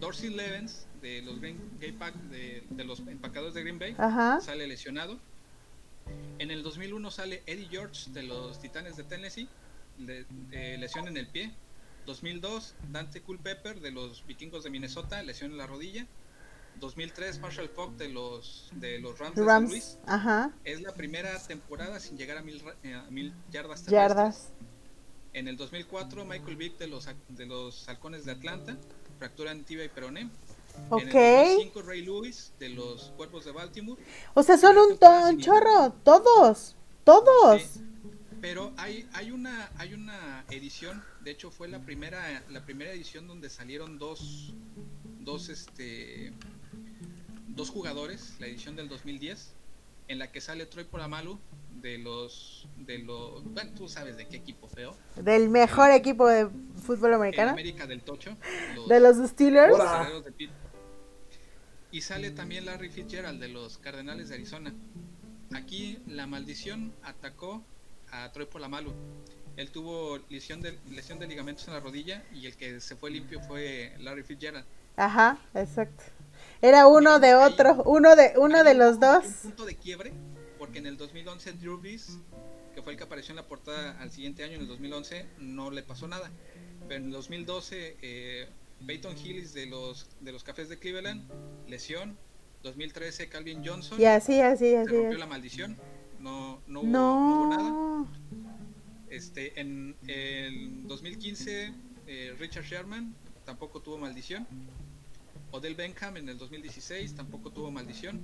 [0.00, 4.40] Dorsey Levens, de los Green Bay Pack, de, de los empacadores de Green Bay, Ajá.
[4.40, 5.18] sale lesionado.
[6.38, 9.48] En el 2001 sale Eddie George, de los Titanes de Tennessee,
[9.98, 11.54] de lesión en el pie.
[12.06, 16.06] 2002, Dante Culpepper, de los Vikingos de Minnesota, lesión en la rodilla.
[16.80, 19.98] 2003, Marshall Falk, de los, de los Rams de San Luis.
[20.06, 20.52] Ajá.
[20.64, 23.90] Es la primera temporada sin llegar a mil, eh, a mil yardas terrestres.
[23.92, 24.52] Yardas.
[25.32, 28.76] En el 2004, Michael Vick de los, de los Halcones de Atlanta,
[29.18, 30.20] fractura en tibia y peroné.
[30.20, 34.00] En el 2005, Ray Lewis de los Cuervos de Baltimore.
[34.34, 35.92] O sea, son un, to- un chorro.
[36.04, 36.76] Todos.
[37.02, 37.62] Todos.
[37.62, 37.80] Sí,
[38.40, 43.26] pero hay, hay, una, hay una edición, de hecho fue la primera, la primera edición
[43.26, 44.54] donde salieron dos,
[45.20, 46.32] dos, este,
[47.48, 49.54] dos jugadores, la edición del 2010,
[50.08, 51.38] en la que sale Troy Polamalu
[51.82, 56.48] de los, de los, bueno, tú sabes de qué equipo feo, Del mejor equipo de
[56.82, 57.50] fútbol americano.
[57.52, 58.36] América del Tocho,
[58.74, 59.76] los- De los Steelers.
[59.78, 60.48] los de.
[61.90, 64.74] Y sale también Larry Fitzgerald de los Cardenales de Arizona.
[65.54, 67.64] Aquí la maldición atacó
[68.12, 68.92] a Troy Polamalu.
[69.56, 73.10] Él tuvo lesión de, lesión de ligamentos en la rodilla y el que se fue
[73.10, 74.64] limpio fue Larry Fitzgerald.
[74.96, 76.04] Ajá, exacto.
[76.62, 79.24] Era uno de otro, uno de uno de los dos.
[79.24, 80.12] Un punto de quiebre,
[80.58, 82.18] porque en el 2011 Drew Brees,
[82.74, 85.70] que fue el que apareció en la portada al siguiente año, en el 2011, no
[85.70, 86.30] le pasó nada.
[86.86, 88.48] Pero en el 2012, eh,
[88.86, 91.28] Peyton Hillis de los, de los Cafés de Cleveland,
[91.68, 92.16] lesión.
[92.62, 94.88] 2013, Calvin Johnson, Y así, así, se así.
[94.90, 95.18] rompió es.
[95.18, 95.78] la maldición.
[96.20, 98.06] No, no, hubo, no hubo nada.
[99.10, 101.72] Este, en el 2015,
[102.06, 104.46] eh, Richard Sherman tampoco tuvo maldición.
[105.50, 108.20] Odell Benham en el 2016 tampoco tuvo maldición.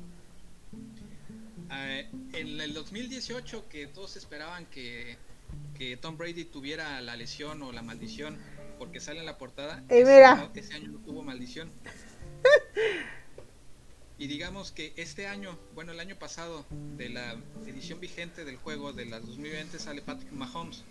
[1.72, 5.16] Eh, en el 2018, que todos esperaban que,
[5.76, 8.36] que Tom Brady tuviera la lesión o la maldición,
[8.78, 11.70] porque sale en la portada, ese, año, ese año no tuvo maldición.
[14.16, 16.64] Y digamos que este año, bueno, el año pasado,
[16.96, 17.34] de la
[17.66, 20.84] edición vigente del juego de las 2020, sale Patrick Mahomes.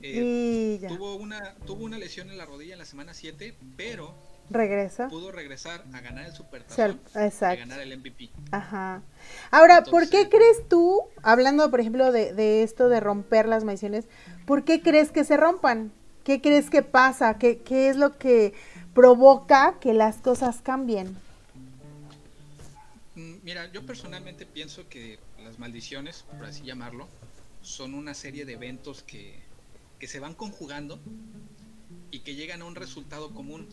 [0.00, 4.14] Eh, Y tuvo, una, tuvo una lesión en la rodilla en la semana 7, pero
[4.50, 5.08] Regresa.
[5.08, 7.60] pudo regresar a ganar el Supertazón y exacto.
[7.60, 8.30] ganar el MVP.
[8.50, 9.02] Ajá.
[9.50, 14.06] Ahora, ¿por qué crees tú, hablando por ejemplo de, de esto de romper las maldiciones,
[14.46, 15.92] ¿por qué crees que se rompan?
[16.24, 17.38] ¿Qué crees que pasa?
[17.38, 18.54] ¿Qué, qué es lo que
[18.94, 21.16] provoca que las cosas cambien?
[23.42, 27.08] Mira, yo personalmente pienso que las maldiciones, por así llamarlo,
[27.60, 29.42] son una serie de eventos que,
[29.98, 31.00] que se van conjugando
[32.12, 33.68] y que llegan a un resultado común.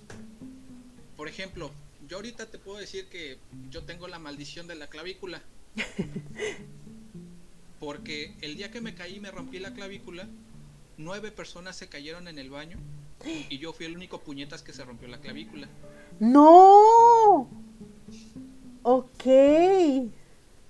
[1.15, 1.71] Por ejemplo,
[2.07, 3.37] yo ahorita te puedo decir que
[3.69, 5.43] yo tengo la maldición de la clavícula.
[7.79, 10.27] Porque el día que me caí y me rompí la clavícula,
[10.97, 12.79] nueve personas se cayeron en el baño
[13.49, 15.69] y yo fui el único puñetas que se rompió la clavícula.
[16.19, 17.68] No.
[18.91, 19.25] Ok.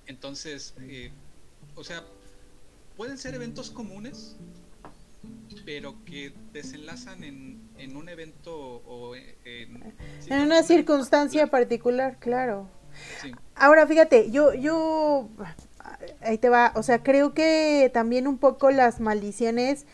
[0.04, 1.10] Entonces, eh,
[1.74, 2.04] o sea,
[2.94, 4.36] pueden ser eventos comunes,
[5.64, 9.94] pero que desenlazan en, en un evento o en,
[10.26, 12.68] En una circunstancia particular, claro.
[13.22, 13.32] Sí.
[13.54, 15.30] Ahora, fíjate, yo, yo,
[16.20, 19.86] ahí te va, o sea, creo que también un poco las maldiciones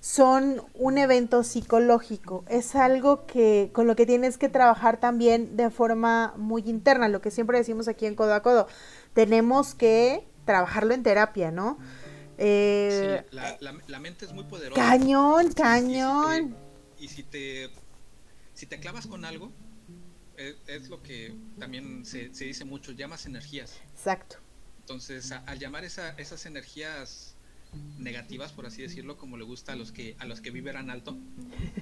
[0.00, 5.70] son un evento psicológico, es algo que con lo que tienes que trabajar también de
[5.70, 8.66] forma muy interna, lo que siempre decimos aquí en Codo a Codo,
[9.12, 11.78] tenemos que trabajarlo en terapia, ¿no?
[12.38, 14.80] Eh, Sí, la, la- la mente es muy poderosa.
[14.80, 16.56] cañón, Y si te- cañón.
[16.98, 17.70] Y si te,
[18.54, 19.52] si te clavas con algo,
[20.38, 23.78] es, es lo que también se, se dice mucho, llamas energías.
[23.94, 24.36] Exacto.
[24.80, 27.29] Entonces, a- al llamar esa- esas energías
[27.98, 31.16] negativas, por así decirlo, como le gusta a los que a los que vibran alto,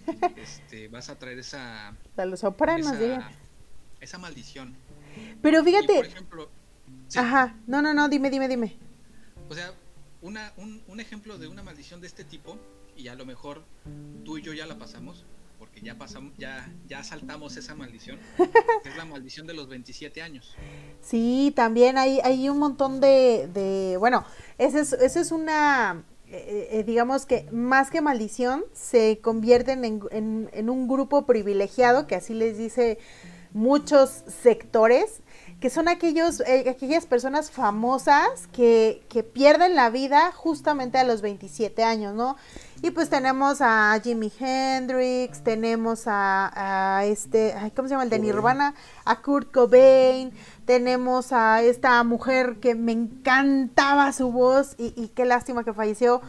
[0.36, 3.30] este, vas a traer esa A los sopranos, esa,
[4.00, 4.74] esa maldición.
[5.42, 6.50] Pero Y, por fíjate, ejemplo,
[7.08, 8.76] sí, ajá, no, no, no, dime, dime, dime.
[9.48, 9.72] o sea,
[10.20, 12.58] una, un, un ejemplo de una maldición de este tipo,
[12.96, 13.64] y a lo mejor
[14.24, 15.24] tú y yo ya la pasamos,
[15.78, 18.18] porque ya pasamos, ya, ya saltamos esa maldición,
[18.84, 20.54] es la maldición de los 27 años.
[21.00, 24.24] Sí, también hay, hay un montón de, de bueno,
[24.58, 30.00] esa es, esa es una, eh, eh, digamos que más que maldición, se convierten en,
[30.10, 32.98] en, en un grupo privilegiado, que así les dice
[33.52, 35.22] muchos sectores,
[35.60, 41.20] que son aquellos, eh, aquellas personas famosas que, que pierden la vida justamente a los
[41.20, 42.36] 27 años, ¿no?
[42.80, 48.04] Y pues tenemos a Jimi Hendrix, tenemos a, a este, ay, ¿cómo se llama?
[48.04, 48.20] El de.
[48.20, 50.32] Nirvana, a Kurt Cobain,
[50.64, 56.20] tenemos a esta mujer que me encantaba su voz y, y qué lástima que falleció,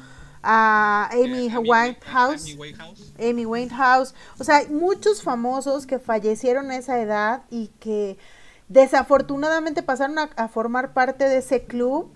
[0.41, 2.45] a Amy Eh, Whitehouse.
[2.45, 3.13] Amy Winehouse.
[3.19, 8.17] Amy Winehouse, o sea, hay muchos famosos que fallecieron a esa edad y que
[8.69, 12.13] desafortunadamente pasaron a, formar parte de ese club,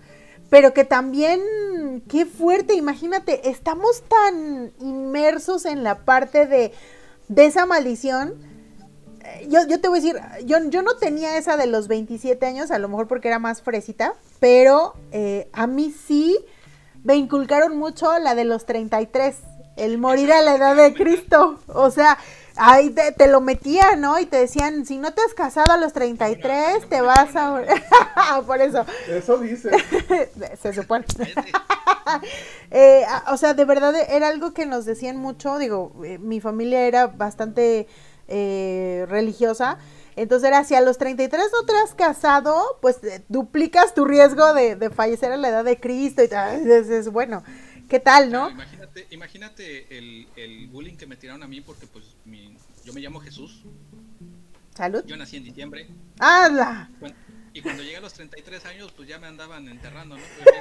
[0.48, 1.40] pero que también,
[2.08, 6.72] qué fuerte, imagínate, estamos tan inmersos en la parte de,
[7.28, 8.34] de esa maldición.
[9.24, 12.46] Eh, Yo, yo te voy a decir, yo, yo no tenía esa de los 27
[12.46, 16.38] años, a lo mejor porque era más fresita, pero eh, a mí sí
[17.02, 19.36] me inculcaron mucho la de los 33,
[19.76, 21.58] el morir a la edad de Cristo.
[21.66, 22.16] O sea,
[22.56, 24.18] ahí te, te lo metían, ¿no?
[24.18, 27.62] Y te decían, si no te has casado a los 33, te vas a...
[28.46, 29.70] Por eso, Eso dice.
[30.62, 31.04] se supone.
[32.70, 35.58] Eh, o sea, de verdad era algo que nos decían mucho.
[35.58, 37.86] Digo, eh, mi familia era bastante
[38.28, 39.78] eh, religiosa.
[40.16, 44.54] Entonces era, si a los 33 no te has casado, pues eh, duplicas tu riesgo
[44.54, 46.22] de, de fallecer a la edad de Cristo.
[46.22, 46.60] Y tal.
[46.60, 47.42] Entonces, bueno,
[47.94, 48.46] ¿qué tal, no?
[48.48, 52.92] Claro, imagínate, imagínate el, el bullying que me tiraron a mí porque pues mi- yo
[52.92, 53.62] me llamo Jesús,
[54.74, 55.04] Salud.
[55.06, 55.86] yo nací en diciembre
[56.18, 56.90] ¡Hala!
[57.52, 60.22] y cuando llegué a los 33 años pues ya me andaban enterrando, ¿no?
[60.42, 60.56] Pues,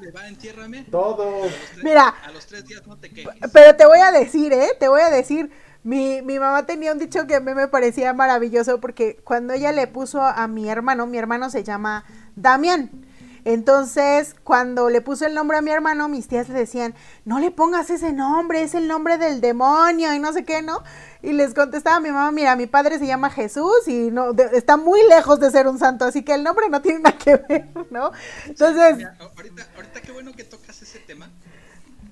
[0.00, 0.84] le va, entiérrame.
[0.90, 1.42] Todo.
[1.42, 2.08] A los tres- Mira.
[2.08, 3.34] A los tres días no te quejes.
[3.52, 4.68] Pero te voy a decir, ¿eh?
[4.80, 5.50] Te voy a decir.
[5.82, 9.72] Mi, mi mamá tenía un dicho que a mí me parecía maravilloso porque cuando ella
[9.72, 12.04] le puso a mi hermano, mi hermano se llama
[12.36, 13.06] Damián.
[13.52, 16.94] Entonces, cuando le puso el nombre a mi hermano, mis tías le decían,
[17.24, 20.82] no le pongas ese nombre, es el nombre del demonio y no sé qué, ¿no?
[21.22, 24.76] Y les contestaba mi mamá, mira, mi padre se llama Jesús y no de- está
[24.76, 27.68] muy lejos de ser un santo, así que el nombre no tiene nada que ver,
[27.90, 28.12] ¿no?
[28.44, 31.30] Entonces, Mira, ahorita, ahorita qué bueno que tocas ese tema,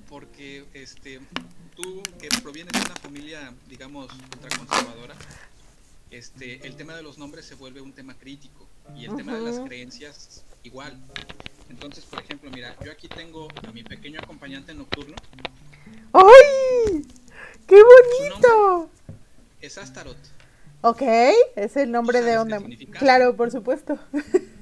[0.09, 1.19] porque este,
[1.75, 5.13] tú que provienes de una familia, digamos, ultraconservadora,
[6.11, 9.41] este, el tema de los nombres se vuelve un tema crítico y el tema de
[9.41, 10.97] las creencias igual.
[11.69, 15.15] Entonces, por ejemplo, mira, yo aquí tengo a mi pequeño acompañante nocturno,
[16.13, 17.05] ¡ay!
[17.67, 18.89] ¡Qué bonito!
[19.61, 20.17] es Astaroth.
[20.81, 21.01] Ok,
[21.55, 22.61] es el nombre de onda.
[22.91, 23.99] Claro, por supuesto.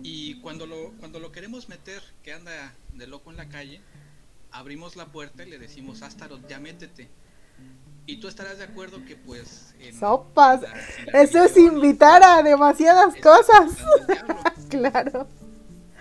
[0.00, 3.80] Y cuando lo, cuando lo queremos meter, que anda de loco en la calle,
[4.52, 7.08] abrimos la puerta y le decimos, Astaroth, ya métete.
[8.08, 9.74] Y tú estarás de acuerdo que pues...
[9.80, 10.62] en- Sopas.
[10.62, 13.72] en la- en la Eso es invitar a demasiadas cosas.
[14.70, 15.26] Claro.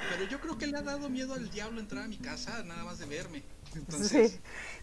[0.09, 2.83] Pero yo creo que le ha dado miedo al diablo entrar a mi casa nada
[2.85, 3.43] más de verme.
[3.75, 4.39] Entonces, Sí.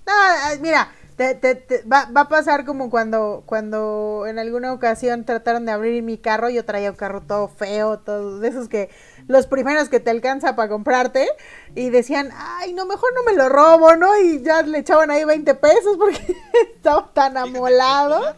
[0.07, 0.13] No,
[0.61, 5.65] mira, te- te- te- va, va a pasar como cuando, cuando en alguna ocasión trataron
[5.65, 8.91] de abrir mi carro, yo traía un carro todo feo, todo de esos que
[9.29, 11.29] los primeros que te alcanza para comprarte
[11.75, 14.19] y decían, ay, no, mejor no me lo robo, ¿no?
[14.21, 16.37] Y ya le echaban ahí 20 pesos porque
[16.75, 18.19] estaba tan fíjate, amolado.
[18.19, 18.37] Omar,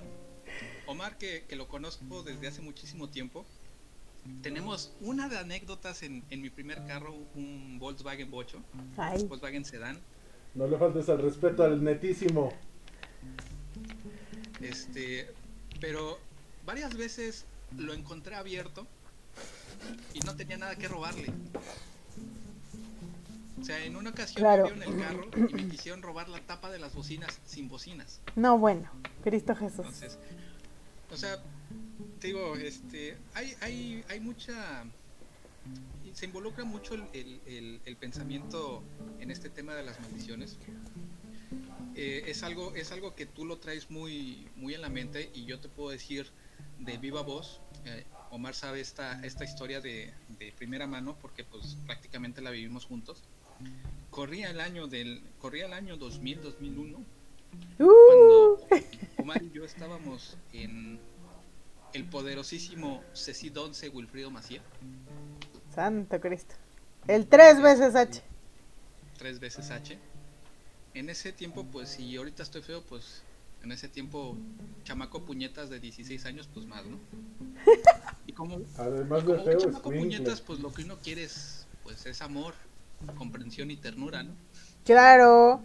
[0.87, 3.45] Omar, que, que lo conozco desde hace muchísimo tiempo,
[4.43, 8.61] tenemos una de anécdotas en, en mi primer carro, un Volkswagen Bocho,
[8.97, 9.99] Ay, Volkswagen Sedan.
[10.57, 12.53] No le faltes el respeto al netísimo.
[14.61, 15.29] Este,
[15.81, 16.19] pero
[16.65, 17.45] varias veces
[17.77, 18.87] lo encontré abierto
[20.15, 21.33] y no tenía nada que robarle.
[23.61, 24.65] O sea, en una ocasión Claro.
[24.71, 28.21] me vieron el carro y me quisieron robar la tapa de las bocinas sin bocinas.
[28.35, 28.91] no, bueno,
[29.25, 29.79] Cristo Jesús.
[29.81, 30.19] Entonces,
[31.11, 31.37] o sea,
[32.21, 34.85] te digo, este, hay, hay, hay mucha,
[36.17, 38.83] se involucra mucho el, el- el- el pensamiento
[39.21, 40.57] en este tema de las maldiciones.
[41.95, 45.45] Eh, es algo, es algo que tú lo traes muy, muy en la mente y
[45.45, 46.31] yo te puedo decir
[46.79, 47.61] de viva voz.
[47.85, 52.87] eh, Omar sabe esta, esta historia de, de primera mano porque pues prácticamente la vivimos
[52.87, 53.23] juntos.
[54.11, 57.05] Corría el año del, corría el año 2000, 2001
[57.79, 58.67] Uh, cuando
[59.19, 60.99] Omar y yo estábamos en
[61.95, 64.61] el poderosísimo Ceci Donce Wilfrido Maciel,
[65.77, 66.55] Santo Cristo.
[67.07, 68.23] El tres veces H.
[69.19, 69.99] tres veces H.
[70.95, 73.23] En ese tiempo, pues, si ahorita estoy feo, pues,
[73.63, 74.39] en ese tiempo,
[74.85, 76.99] chamaco puñetas de 16 años, pues más, ¿no?
[78.27, 81.25] Y como, Además y de como feo, chamaco es puñetas, pues lo que uno quiere
[81.25, 82.55] es, pues, es amor,
[83.19, 84.33] comprensión y ternura, ¿no?
[84.87, 85.63] Claro.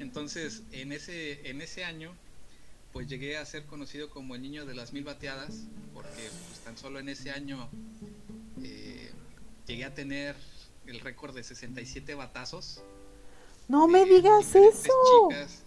[0.00, 2.12] Entonces, en ese, en ese año,
[2.92, 6.76] pues llegué a ser conocido como el niño de las mil bateadas, porque pues, tan
[6.76, 7.68] solo en ese año
[9.68, 10.34] llegué a tener
[10.86, 12.82] el récord de 67 batazos.
[13.68, 14.92] No me de digas eso.
[15.28, 15.64] chicas.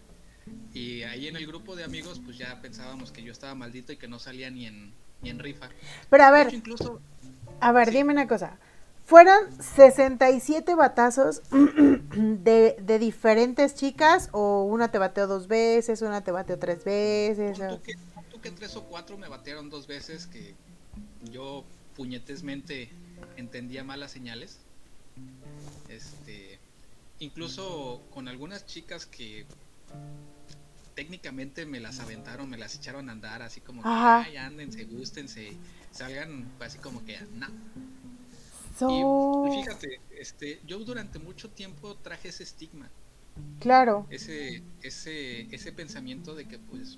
[0.73, 3.97] Y ahí en el grupo de amigos, pues ya pensábamos que yo estaba maldito y
[3.97, 5.69] que no salía ni en, ni en rifa.
[6.09, 6.99] Pero a hecho, ver, incluso,
[7.59, 7.95] a ver, sí.
[7.97, 8.57] dime una cosa.
[9.05, 16.31] ¿Fueron 67 batazos de, de diferentes chicas o una te bateó dos veces, una te
[16.31, 17.59] bateó tres veces?
[17.59, 17.81] o-
[18.41, 20.55] que tres o cuatro me batearon dos veces que
[21.31, 21.63] yo
[21.95, 22.89] puñetesmente
[23.37, 24.59] entendía malas señales.
[25.89, 26.59] Este,
[27.19, 29.45] incluso con algunas chicas que
[30.95, 34.23] técnicamente me las aventaron, me las echaron a andar, así como que, Ajá.
[34.23, 35.53] ay, ándense, gústense,
[35.91, 37.47] salgan, así como que, no.
[38.77, 42.89] So- Y fíjate, este, yo durante mucho tiempo traje ese estigma,
[43.59, 46.97] Claro, ese, ese, ese pensamiento de que pues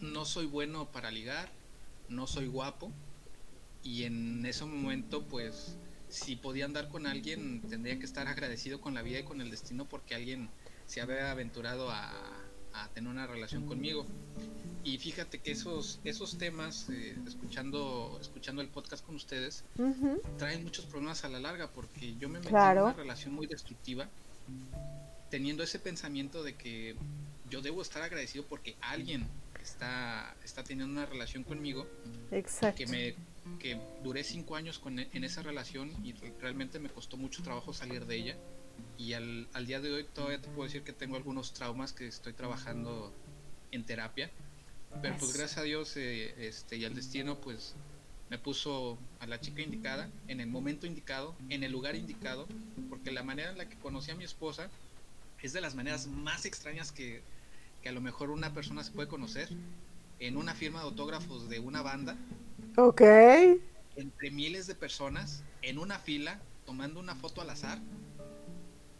[0.00, 1.48] no soy bueno para ligar,
[2.08, 2.92] no soy guapo,
[3.82, 5.76] y en ese momento pues
[6.08, 9.50] si podía andar con alguien tendría que estar agradecido con la vida y con el
[9.50, 10.50] destino porque alguien
[10.86, 12.12] se había aventurado a,
[12.74, 14.06] a tener una relación conmigo.
[14.84, 20.64] Y fíjate que esos, esos temas, eh, escuchando, escuchando el podcast con ustedes, ujú, traen
[20.64, 22.80] muchos problemas a la larga porque yo me metí Claro.
[22.80, 24.08] en una relación muy destructiva
[25.30, 26.96] teniendo ese pensamiento de que
[27.48, 29.26] yo debo estar agradecido porque alguien
[29.62, 31.86] está, está teniendo una relación conmigo
[32.30, 32.76] exacto.
[32.76, 33.14] que me
[33.58, 37.42] que duré cinco años con, e- en esa relación y re- realmente me costó mucho
[37.42, 38.36] trabajo salir de ella.
[38.98, 42.06] Y al, al día de hoy todavía te puedo decir que tengo algunos traumas que
[42.06, 43.12] estoy trabajando
[43.70, 44.30] en terapia.
[45.00, 47.74] Pero pues gracias a Dios eh, este y al destino pues
[48.28, 52.46] me puso a la chica indicada, en el momento indicado, en el lugar indicado,
[52.88, 54.70] porque la manera en la que conocí a mi esposa
[55.42, 57.22] es de las maneras más extrañas que,
[57.82, 59.48] que a lo mejor una persona se puede conocer,
[60.18, 62.16] en una firma de autógrafos de una banda,
[62.76, 63.02] Ok.
[63.94, 67.78] entre miles de personas, en una fila, tomando una foto al azar.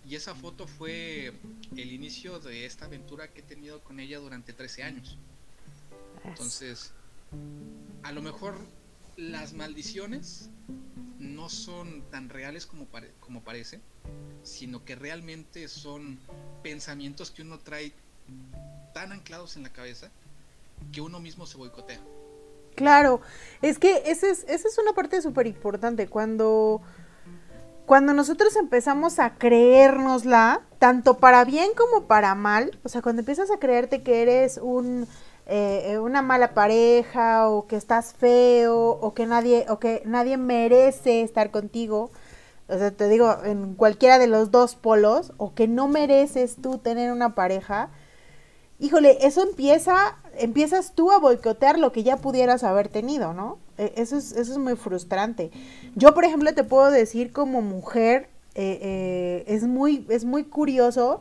[0.05, 1.33] Y esa foto fue
[1.77, 5.17] el inicio de esta aventura que he tenido con ella durante 13 años.
[6.25, 6.93] Entonces,
[8.03, 8.55] a lo mejor
[9.17, 10.51] las maldiciones
[11.19, 13.81] no son tan reales como, pare- como parece,
[14.43, 16.19] sino que realmente son
[16.63, 17.93] pensamientos que uno trae
[18.93, 20.11] tan anclados en la cabeza
[20.93, 22.01] que uno mismo se boicotea.
[22.75, 23.21] Claro,
[23.61, 26.09] es que esa es, esa es una parte súper importante.
[26.09, 26.81] Cuando,
[27.87, 33.51] cuando nosotros empezamos a creérnosla, tanto para bien como para mal, o sea, cuando empiezas
[33.51, 35.07] a creerte que eres un,
[35.47, 41.23] eh, una mala pareja, o que estás feo, o que nadie, o que nadie merece
[41.23, 42.11] estar contigo,
[42.69, 46.79] o sea, te digo, en cualquiera de los dos polos, o que no mereces tú
[46.79, 47.91] tener una pareja,
[48.83, 53.59] híjole, eso empieza, empiezas tú a boicotear lo que ya pudieras haber tenido, ¿no?
[53.79, 55.51] E- Eso es, eso es muy frustrante.
[55.95, 61.21] Yo, por ejemplo, te puedo decir como mujer, eh, eh, es, muy, es muy curioso,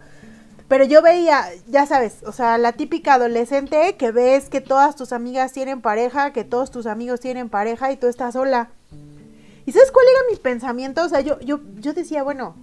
[0.68, 5.12] pero yo veía, ya sabes, o sea, la típica adolescente que ves que todas tus
[5.14, 8.70] amigas tienen pareja, que todos tus amigos tienen pareja y tú estás sola.
[9.66, 11.04] ¿Y sabes cuál era mi pensamiento?
[11.04, 12.56] O sea, yo, yo, yo decía, bueno,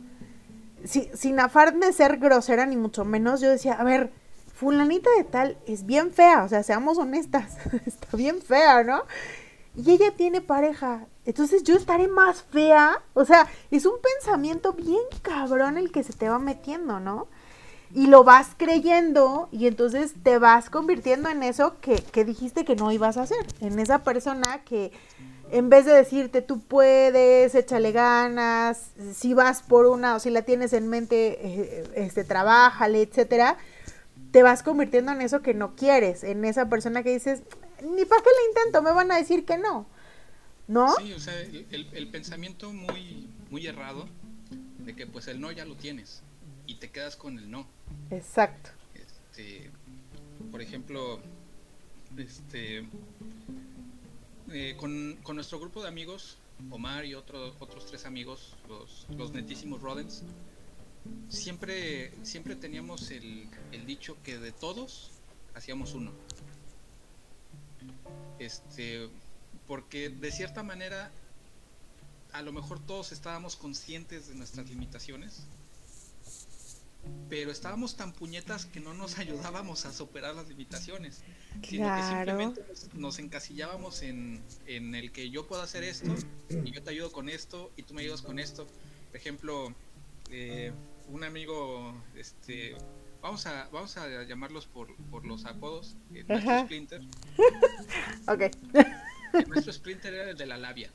[0.85, 4.11] si- sin afán de ser grosera ni mucho menos, yo decía, a ver,
[4.59, 7.57] fulanita de tal es bien fea, o sea, seamos honestas,
[7.87, 9.03] está bien fea, ¿no?
[9.77, 15.03] Y ella tiene pareja, entonces yo estaré más fea, o sea, es un pensamiento bien
[15.23, 17.29] cabrón el que se te va metiendo, ¿no?
[17.95, 22.75] Y lo vas creyendo y entonces te vas convirtiendo en eso que, que dijiste que
[22.75, 24.91] no ibas a hacer, en esa persona que
[25.53, 30.43] en vez de decirte tú puedes, échale ganas, si vas por una o si la
[30.43, 33.57] tienes en mente, eh, este, trabájale, etcétera,
[34.33, 37.43] te vas convirtiendo en eso que no quieres, en esa persona que dices,
[37.83, 39.87] ni para qué le intento, me van a decir que no,
[40.67, 40.95] ¿no?
[40.97, 44.07] Sí, o sea, el, el- el pensamiento muy, muy errado
[44.85, 46.23] de que pues el no ya lo tienes
[46.67, 47.67] y te quedas con el no.
[48.11, 48.71] Exacto.
[48.95, 49.71] Este,
[50.51, 51.21] por ejemplo,
[52.17, 52.87] este,
[54.51, 56.39] eh, con, con nuestro grupo de amigos,
[56.71, 60.23] Omar y otro- otros tres amigos, los, los netísimos Rodents,
[61.29, 65.11] siempre, siempre teníamos el, el dicho que de todos
[65.55, 66.13] hacíamos uno.
[68.39, 69.09] Este,
[69.67, 71.11] porque de cierta manera,
[72.33, 75.49] a lo mejor todos estábamos conscientes de nuestras limitaciones,
[77.29, 81.25] pero estábamos tan puñetas que no nos ayudábamos a superar las limitaciones,
[81.63, 82.03] sino que Claro.
[82.03, 86.15] simplemente nos, nos encasillábamos en, en el que yo puedo hacer esto
[86.65, 88.67] y yo te ayudo con esto y tú me ayudas con esto.
[89.11, 89.75] Por ejemplo,
[90.31, 90.73] eh,
[91.09, 92.77] un amigo, este,
[93.21, 96.65] vamos a, vamos a llamarlos por, por los apodos, nuestro Ajá.
[96.65, 97.03] Splinter.
[98.29, 98.43] Ok.
[99.35, 100.91] El nuestro Splinter era el de la labia.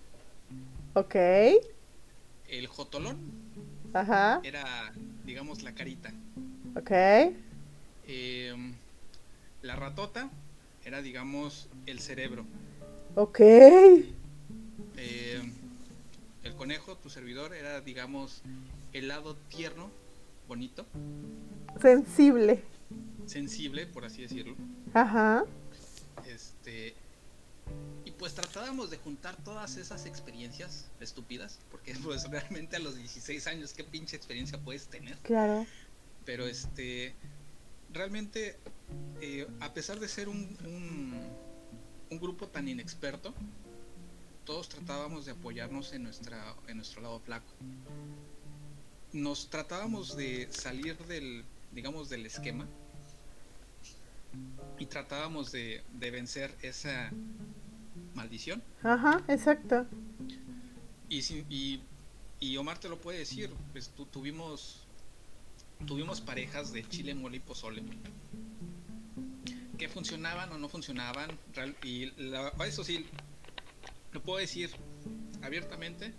[0.93, 1.15] Ok.
[2.47, 3.17] El Jotolón
[3.93, 4.39] Ajá.
[4.43, 4.93] era,
[5.25, 6.13] digamos, la carita.
[6.75, 6.91] Ok.
[8.05, 8.73] Eh,
[9.61, 10.29] la ratota
[10.83, 12.45] era, digamos, el cerebro.
[13.15, 13.39] Ok.
[14.97, 15.41] Eh,
[16.43, 18.41] el conejo, tu servidor, era, digamos,
[18.91, 19.89] el lado tierno,
[20.47, 20.85] bonito,
[21.81, 22.63] Sensible.
[23.25, 24.55] sensible, por así decirlo.
[24.93, 25.45] Ajá.
[26.27, 26.93] Este,
[28.05, 33.47] y pues tratábamos de juntar todas esas experiencias estúpidas, porque pues realmente a los 16
[33.47, 35.17] años, ¿qué pinche experiencia puedes tener?
[35.19, 35.65] Claro.
[36.25, 37.15] Pero este,
[37.91, 38.57] realmente,
[39.21, 41.13] eh, a pesar de ser un, un,
[42.09, 43.33] un grupo tan inexperto,
[44.45, 47.53] todos tratábamos de apoyarnos en, nuestra, en nuestro lado flaco.
[49.13, 52.67] Nos tratábamos de salir del, digamos, del esquema
[54.79, 57.11] y tratábamos de, de vencer esa
[58.15, 58.63] maldición.
[58.81, 59.85] Ajá, exacto.
[61.09, 61.83] Y, y,
[62.39, 64.79] y Omar te lo puede decir, pues tu- tuvimos
[65.85, 67.83] tuvimos parejas de chile, mole y pozole
[69.77, 71.29] que funcionaban o no funcionaban.
[71.83, 73.05] y la- eso sí,
[74.11, 74.71] lo puedo decir
[75.41, 76.13] abiertamente,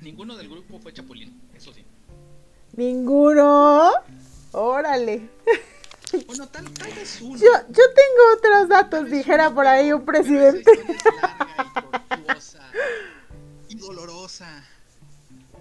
[0.00, 1.84] ninguno del grupo fue chapulín, eso sí.
[2.76, 3.90] Ninguno.
[4.52, 5.28] Órale.
[6.28, 7.36] Bueno, tal, tal vez uno.
[7.36, 10.70] Yo, yo tengo otros datos, dijera por ahí un presidente.
[10.70, 11.66] es larga
[12.08, 12.62] y tortuosa
[13.68, 14.64] y dolorosa.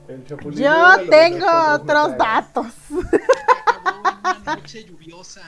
[0.07, 2.67] El chapulín Yo tengo otros datos.
[2.67, 5.41] acabó en una noche lluviosa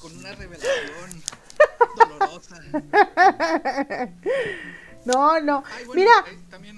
[0.00, 1.22] con una revelación
[1.96, 2.60] dolorosa.
[5.04, 5.62] No, no.
[5.74, 6.12] Ay, bueno, Mira.
[6.30, 6.77] eh, también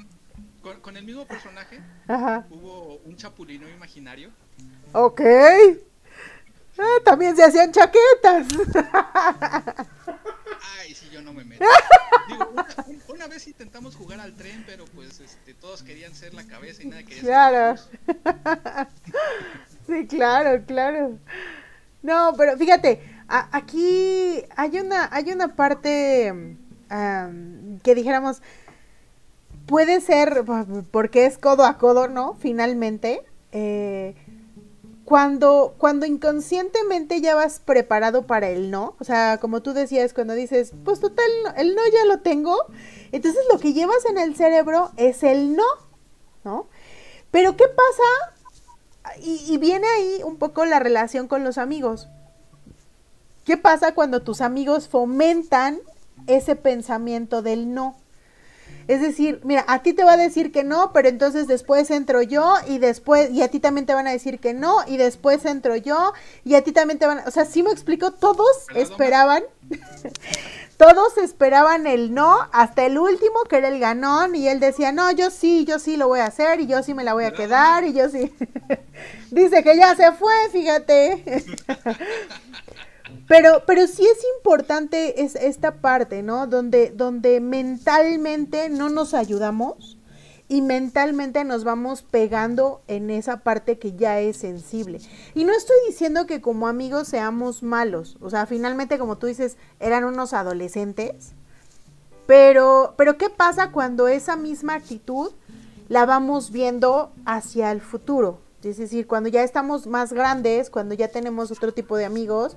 [0.63, 2.47] con, con el mismo personaje Ajá.
[2.51, 4.31] hubo un chapulino imaginario.
[4.93, 5.21] Ok.
[6.79, 8.47] Ah, también se hacían chaquetas.
[10.81, 11.65] Ay, si yo no me meto.
[12.29, 16.35] Digo, una, un- una vez intentamos jugar al tren, pero pues este, todos querían ser
[16.35, 17.77] la cabeza y nadie quería Claro.
[17.77, 18.89] ser la.
[19.87, 21.19] Sí, claro, claro.
[22.03, 26.29] No, pero fíjate, a- aquí hay una, hay una parte
[26.89, 28.41] am, que dijéramos,
[29.67, 32.35] puede ser, p- porque es codo a codo, ¿no?
[32.35, 34.15] Finalmente, eh,
[35.05, 40.35] cuando, cuando inconscientemente ya vas preparado para el no, o sea, como tú decías, cuando
[40.35, 42.57] dices, pues total, el no ya lo tengo,
[43.11, 45.65] entonces lo que llevas en el cerebro es el no,
[46.45, 46.69] ¿no?
[47.33, 49.23] Pero ¿qué pasa?
[49.23, 52.09] Y viene ahí un poco la relación con los amigos.
[53.45, 55.81] ¿Qué pasa cuando tus amigos fomentan
[56.29, 57.97] ese pensamiento del no?
[58.91, 62.23] Es decir, mira, a ti te va a decir que no, pero entonces después entro
[62.23, 65.45] yo y después, y a ti también te van a decir que no, y después
[65.45, 66.13] entro yo,
[66.45, 69.45] y a ti también te van a, o sea, sí me explico, todos esperaban,
[70.77, 75.13] todos esperaban el no hasta el último, que era el ganón, y él decía, no,
[75.13, 77.31] yo sí, yo sí lo voy a hacer, y yo sí me la voy a
[77.31, 78.35] ¿Verdad, quedar, y yo sí.
[79.31, 81.45] Dice que ya se fue, fíjate.
[83.31, 86.49] Pero, pero sí es importante es esta parte, ¿no?
[86.49, 89.99] Donde, donde mentalmente no nos ayudamos
[90.49, 95.01] y mentalmente nos vamos pegando en esa parte que ya es sensible.
[95.37, 99.57] Y no estoy diciendo que como amigos seamos malos, o sea, finalmente como tú dices,
[99.79, 101.35] eran unos adolescentes,
[102.27, 105.31] pero, pero ¿qué pasa cuando esa misma actitud
[105.89, 108.41] la vamos viendo hacia el futuro?
[108.65, 112.57] Es decir, cuando ya estamos más grandes, cuando ya tenemos otro tipo de amigos,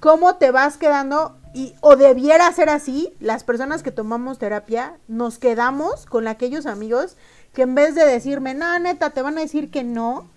[0.00, 1.36] ¿cómo te vas quedando?
[1.52, 7.16] Y, o debiera ser así, las personas que tomamos terapia, nos quedamos con aquellos amigos
[7.52, 10.28] que en vez de decirme, no, neta, te van a decir que no,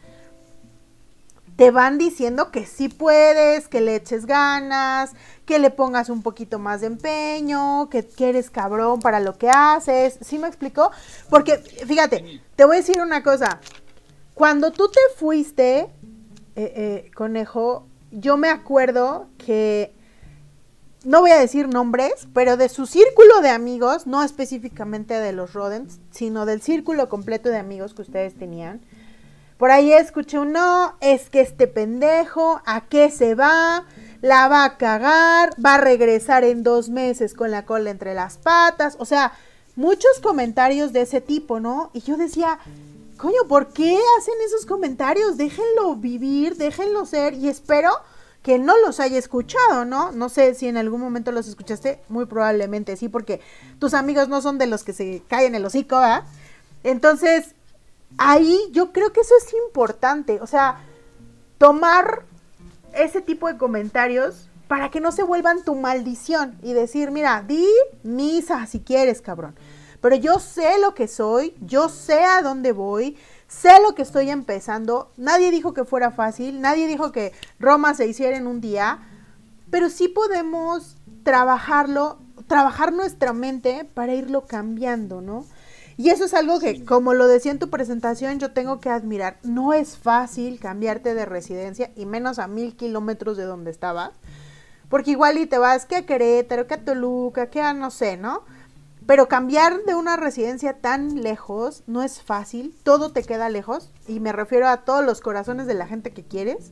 [1.55, 5.11] te van diciendo que sí puedes, que le eches ganas,
[5.45, 10.18] que le pongas un poquito más de empeño, que, eres cabrón para lo que haces.
[10.22, 10.91] ¿Sí me explicó?
[11.30, 13.59] Porque, fíjate, te voy a decir una cosa.
[14.34, 15.89] Cuando tú te fuiste, eh,
[16.55, 19.93] eh, conejo, yo me acuerdo que,
[21.03, 25.53] no voy a decir nombres, pero de su círculo de amigos, no específicamente de los
[25.53, 28.82] Rodents, sino del círculo completo de amigos que ustedes tenían,
[29.57, 33.86] por ahí escuché un no, es que este pendejo, ¿a qué se va?
[34.22, 38.38] La va a cagar, va a regresar en dos meses con la cola entre las
[38.38, 38.95] patas.
[38.99, 39.34] O sea,
[39.76, 41.91] muchos comentarios de ese tipo, ¿no?
[41.93, 42.59] Y yo decía,
[43.24, 45.38] coño, ¿por qué hacen esos comentarios?
[45.38, 47.89] Déjenlo vivir, déjenlo ser y espero
[48.41, 50.11] que no los haya escuchado, ¿no?
[50.11, 53.39] No sé si en algún momento los escuchaste, muy probablemente sí, porque
[53.80, 56.26] tus amigos no son de los que se caen el hocico, ¿ah?
[56.84, 57.55] Entonces,
[58.17, 60.84] ahí yo creo que eso es importante, o sea,
[61.57, 62.26] tomar
[62.93, 67.65] ese tipo de comentarios para que no se vuelvan tu maldición y decir, mira, di
[68.03, 69.55] misa si quieres, cabrón.
[70.04, 73.16] Pero yo sé lo que soy, yo sé a dónde voy,
[73.47, 75.14] sé lo que estoy empezando.
[75.16, 78.99] Nadie dijo que fuera fácil, nadie dijo que Roma se hiciera en un día,
[79.72, 85.45] pero sí podemos trabajarlo, trabajar nuestra mente para irlo cambiando, ¿no?
[85.95, 89.38] Y eso es algo que, como lo decía en tu presentación, yo tengo que admirar.
[89.43, 94.12] No es fácil cambiarte de residencia y menos a mil kilómetros de donde estabas.
[94.89, 98.18] Porque igual y te vas que a Querétaro, que a Toluca, que a no sé,
[98.18, 98.43] ¿no?
[99.06, 102.76] Pero cambiar de una residencia tan lejos no es fácil.
[102.84, 103.91] Todo te queda lejos.
[104.08, 106.72] Y me refiero a todos los corazones de la gente que quieres.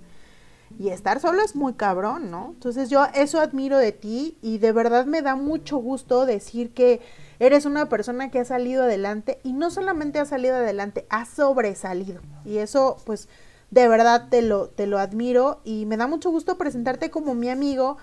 [0.79, 2.51] Y estar solo es muy cabrón, ¿no?
[2.53, 7.01] Entonces yo eso admiro de ti y de verdad me da mucho gusto decir que
[7.39, 12.21] eres una persona que ha salido adelante y no solamente ha salido adelante, ha sobresalido.
[12.45, 13.27] Y eso pues
[13.69, 17.49] de verdad te lo, te lo admiro y me da mucho gusto presentarte como mi
[17.49, 17.97] amigo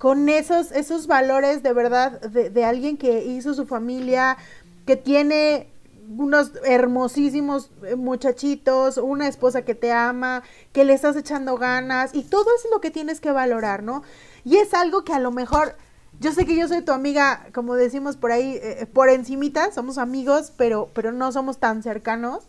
[0.00, 4.38] con esos, esos valores de verdad de, alguien que hizo su familia,
[4.86, 5.68] que tiene
[6.16, 10.42] unos hermosísimos eh, muchachitos, una esposa que te ama,
[10.72, 14.02] que le estás echando ganas y todo es lo que tienes que valorar, ¿no?
[14.42, 15.76] Y es algo que a lo mejor,
[16.18, 19.98] yo sé que yo soy tu amiga, como decimos por ahí, eh, por encimita, somos
[19.98, 22.44] amigos, pero, pero no somos tan cercanos,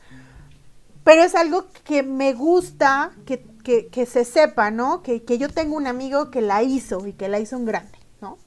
[1.04, 5.02] pero es algo que me gusta que, que, que se sepa, ¿no?
[5.04, 7.98] Que, que yo tengo un amigo que la hizo y que la hizo un grande,
[8.22, 8.38] ¿no?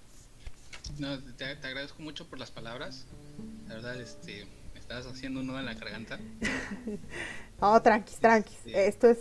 [0.99, 3.07] No, te, te agradezco mucho por las palabras.
[3.69, 6.19] La verdad, este, me estás haciendo un nudo en la garganta.
[7.61, 8.59] No, tranquis, tranquis.
[8.65, 8.73] Sí.
[8.75, 9.19] Esto es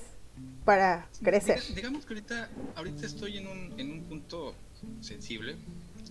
[0.66, 1.60] para crecer.
[1.62, 4.56] Diga- digamos que ahorita, ahorita estoy en un, en un punto
[5.02, 5.56] sensible.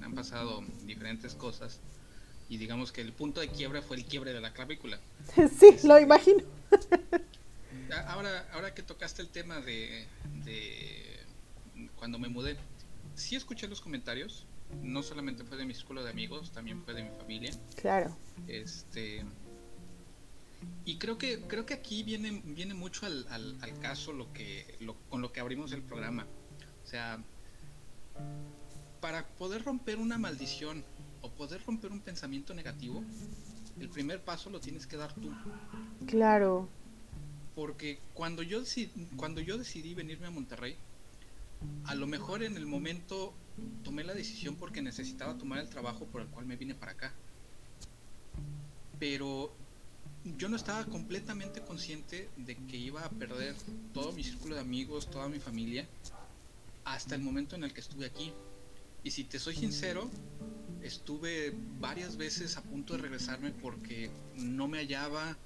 [0.03, 1.81] Han pasado diferentes cosas.
[2.49, 4.99] y digamos que el punto de quiebre fue el quiebre de la clavícula.
[5.59, 6.43] Sí, lo imagino.
[7.93, 10.07] Ahora, ahora que tocaste el tema de,
[10.45, 11.21] de
[11.97, 12.57] cuando me mudé,
[13.15, 14.47] sí escuché los comentarios,
[14.83, 17.53] no solamente fue de mi círculo de amigos, también fue de mi familia.
[17.77, 18.17] Claro.
[18.49, 19.25] Este
[20.85, 24.95] y creo que creo que aquí viene viene mucho al, al, caso lo que lo,
[25.09, 26.27] con lo que abrimos el programa.
[26.83, 27.23] O sea,
[29.01, 30.85] para poder romper una maldición
[31.21, 33.05] o poder romper un pensamiento negativo,
[33.79, 35.33] el primer paso lo tienes que dar tú.
[36.07, 36.69] Claro.
[37.55, 38.63] Porque cuando yo
[39.17, 40.77] cuando yo decidí venirme a Monterrey,
[41.85, 43.35] a lo mejor en el momento
[43.85, 47.13] tomé la decisión porque necesitaba tomar el trabajo por el cual me vine para acá.
[48.99, 49.53] Pero
[50.39, 53.55] yo no estaba completamente consciente de que iba a perder
[53.93, 55.87] todo mi círculo de amigos, toda mi familia,
[56.85, 58.33] hasta el momento en el que estuve aquí.
[59.05, 60.09] Y si te soy sincero,
[60.83, 65.37] estuve varias veces a punto de regresarme porque no me hallaba,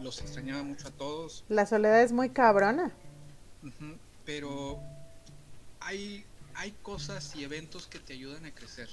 [0.00, 1.44] los extrañaba mucho a todos.
[1.48, 2.92] La soledad es muy cabrona.
[4.24, 4.80] pero
[5.80, 6.24] hay,
[6.54, 8.88] hay cosas y eventos que te ayudan a crecer.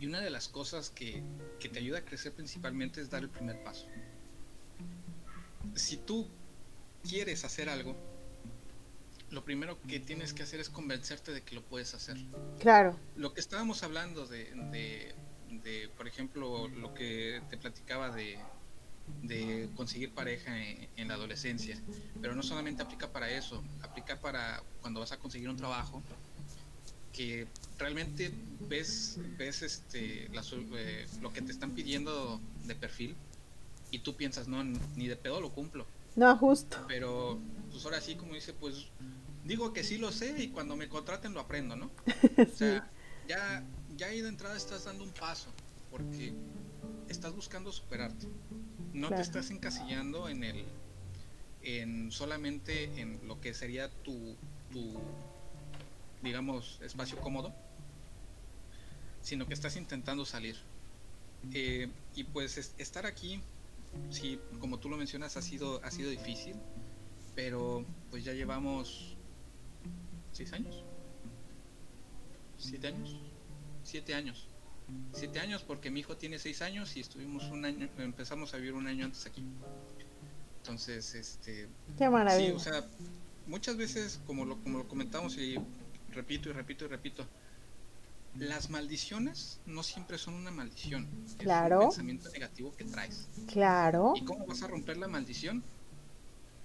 [0.00, 1.22] Y una de las cosas que,
[1.60, 3.86] que te ayuda a crecer principalmente es dar el primer paso.
[5.74, 6.26] Si tú
[7.08, 7.96] quieres hacer algo,
[9.30, 12.16] lo primero que tienes que hacer es convencerte de que lo puedes hacer.
[12.60, 12.98] Claro.
[13.16, 15.14] Lo que estábamos hablando de,
[15.62, 18.38] de, por ejemplo, lo que te platicaba de,
[19.22, 21.80] de conseguir pareja en, en, la adolescencia,
[22.20, 26.02] pero no solamente aplica para eso, aplica para cuando vas a conseguir un trabajo,
[27.14, 27.46] que
[27.78, 28.32] realmente
[28.68, 33.14] ves, ves este, eh, lo que te están pidiendo de perfil
[33.90, 35.86] y tú piensas, no, ni de pedo lo cumplo.
[36.16, 36.76] No, justo.
[36.88, 37.38] Pero,
[37.70, 38.88] pues ahora sí, como dice, pues
[39.44, 41.90] digo que sí lo sé y cuando me contraten lo aprendo, ¿no?
[42.38, 42.90] O sea,
[43.28, 43.64] ya,
[43.96, 45.48] ya ahí de entrada estás dando un paso
[45.90, 46.34] porque
[47.08, 48.26] estás buscando superarte.
[48.94, 50.64] No te estás encasillando en el
[51.62, 54.36] en solamente en lo que sería tu,
[54.70, 55.00] tu
[56.22, 57.52] digamos, espacio cómodo,
[59.20, 60.56] sino que estás intentando salir.
[61.52, 63.42] Eh, y pues estar aquí,
[64.10, 66.54] sí, como tú lo mencionas, ha sido, ha sido difícil,
[67.34, 69.16] pero pues ya llevamos
[70.32, 70.84] seis años,
[72.58, 73.16] siete años,
[73.82, 74.48] siete años,
[75.12, 78.74] siete años porque mi hijo tiene seis años y estuvimos un año, empezamos a vivir
[78.74, 79.44] un año antes aquí.
[80.58, 81.68] Entonces, este,
[81.98, 82.48] qué maravilla.
[82.48, 82.84] Sí, o sea,
[83.46, 85.56] muchas veces, como lo, como lo comentamos y
[86.12, 87.26] repito y repito y repito,
[88.38, 91.08] las maldiciones no siempre son una maldición.
[91.38, 91.78] Claro.
[91.78, 93.28] Es un pensamiento negativo que traes.
[93.46, 94.14] Claro.
[94.16, 95.62] ¿Y cómo vas a romper la maldición?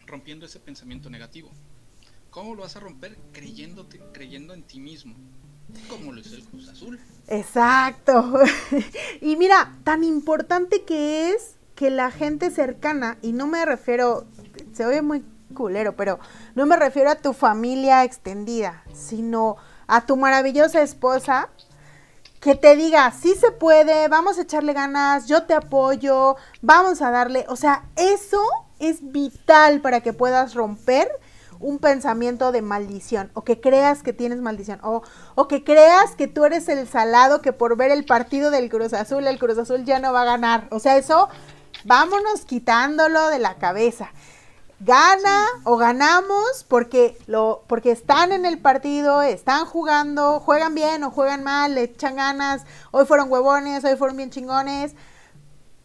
[0.07, 1.51] Rompiendo ese pensamiento negativo.
[2.31, 3.17] ¿Cómo lo vas a romper?
[3.33, 5.15] Creyéndote, creyendo en ti mismo.
[5.89, 6.99] Como lo el Cruz Azul.
[7.27, 8.33] Exacto.
[9.21, 14.25] y mira, tan importante que es que la gente cercana, y no me refiero,
[14.73, 16.19] se oye muy culero, pero
[16.55, 19.57] no me refiero a tu familia extendida, sino
[19.87, 21.49] a tu maravillosa esposa
[22.39, 27.11] que te diga, sí se puede, vamos a echarle ganas, yo te apoyo, vamos a
[27.11, 28.41] darle, o sea, eso
[28.79, 31.09] es vital para que puedas romper
[31.59, 35.01] un pensamiento de maldición o que creas que tienes maldición o,
[35.35, 38.93] o que creas que tú eres el salado que por ver el partido del Cruz
[38.93, 40.67] Azul, el Cruz Azul ya no va a ganar.
[40.71, 41.29] O sea, eso
[41.83, 44.11] vámonos quitándolo de la cabeza.
[44.81, 51.11] Gana o ganamos porque lo porque están en el partido, están jugando, juegan bien o
[51.11, 54.95] juegan mal, le echan ganas, hoy fueron huevones, hoy fueron bien chingones,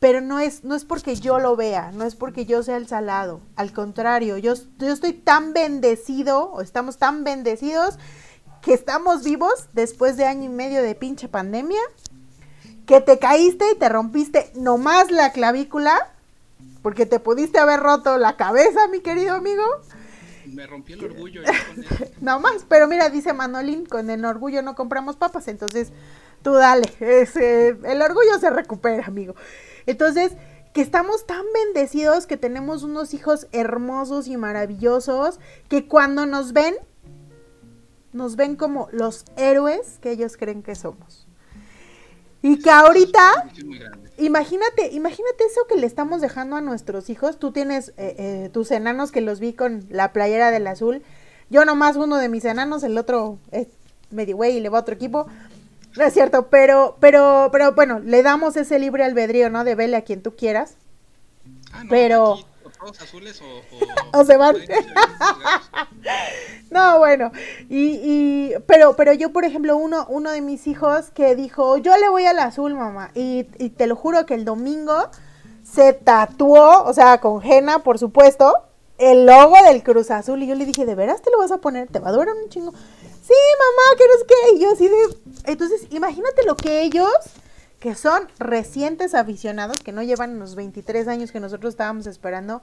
[0.00, 2.86] pero no es no es porque yo lo vea, no es porque yo sea el
[2.86, 7.98] salado, al contrario, yo, yo estoy tan bendecido o estamos tan bendecidos
[8.62, 11.80] que estamos vivos después de año y medio de pinche pandemia,
[12.86, 16.10] que te caíste y te rompiste nomás la clavícula
[16.82, 19.62] porque te pudiste haber roto la cabeza, mi querido amigo.
[20.46, 21.42] Me rompí el orgullo.
[22.20, 25.92] no más, pero mira, dice Manolín, con el orgullo no compramos papas, entonces
[26.42, 29.34] tú dale, el orgullo se recupera, amigo.
[29.86, 30.32] Entonces,
[30.72, 36.74] que estamos tan bendecidos, que tenemos unos hijos hermosos y maravillosos, que cuando nos ven,
[38.12, 41.26] nos ven como los héroes que ellos creen que somos.
[42.42, 43.46] Y que ahorita
[44.16, 47.38] Imagínate, imagínate eso que le estamos dejando a nuestros hijos.
[47.38, 51.02] Tú tienes eh, eh, tus enanos que los vi con la playera del azul.
[51.50, 53.66] Yo nomás uno de mis enanos, el otro es
[54.10, 55.26] medio güey y le va a otro equipo.
[55.96, 59.64] No es cierto, pero, pero, pero bueno, le damos ese libre albedrío, ¿no?
[59.64, 60.76] De vele a quien tú quieras.
[61.72, 62.38] Ah, pero
[62.84, 64.56] todos azules o, o se van.
[66.70, 67.30] no, bueno,
[67.68, 71.96] y, y, pero, pero yo, por ejemplo, uno, uno de mis hijos que dijo, yo
[71.96, 75.08] le voy al azul, mamá, y, y te lo juro que el domingo
[75.62, 78.52] se tatuó, o sea, con henna, por supuesto,
[78.98, 81.58] el logo del Cruz Azul, y yo le dije, ¿de veras te lo vas a
[81.58, 81.88] poner?
[81.88, 82.72] ¿Te va a durar un chingo?
[82.72, 84.96] Sí, mamá, que no es que, y yo así de,
[85.44, 87.12] entonces, imagínate lo que ellos
[87.84, 92.62] que son recientes aficionados, que no llevan los 23 años que nosotros estábamos esperando,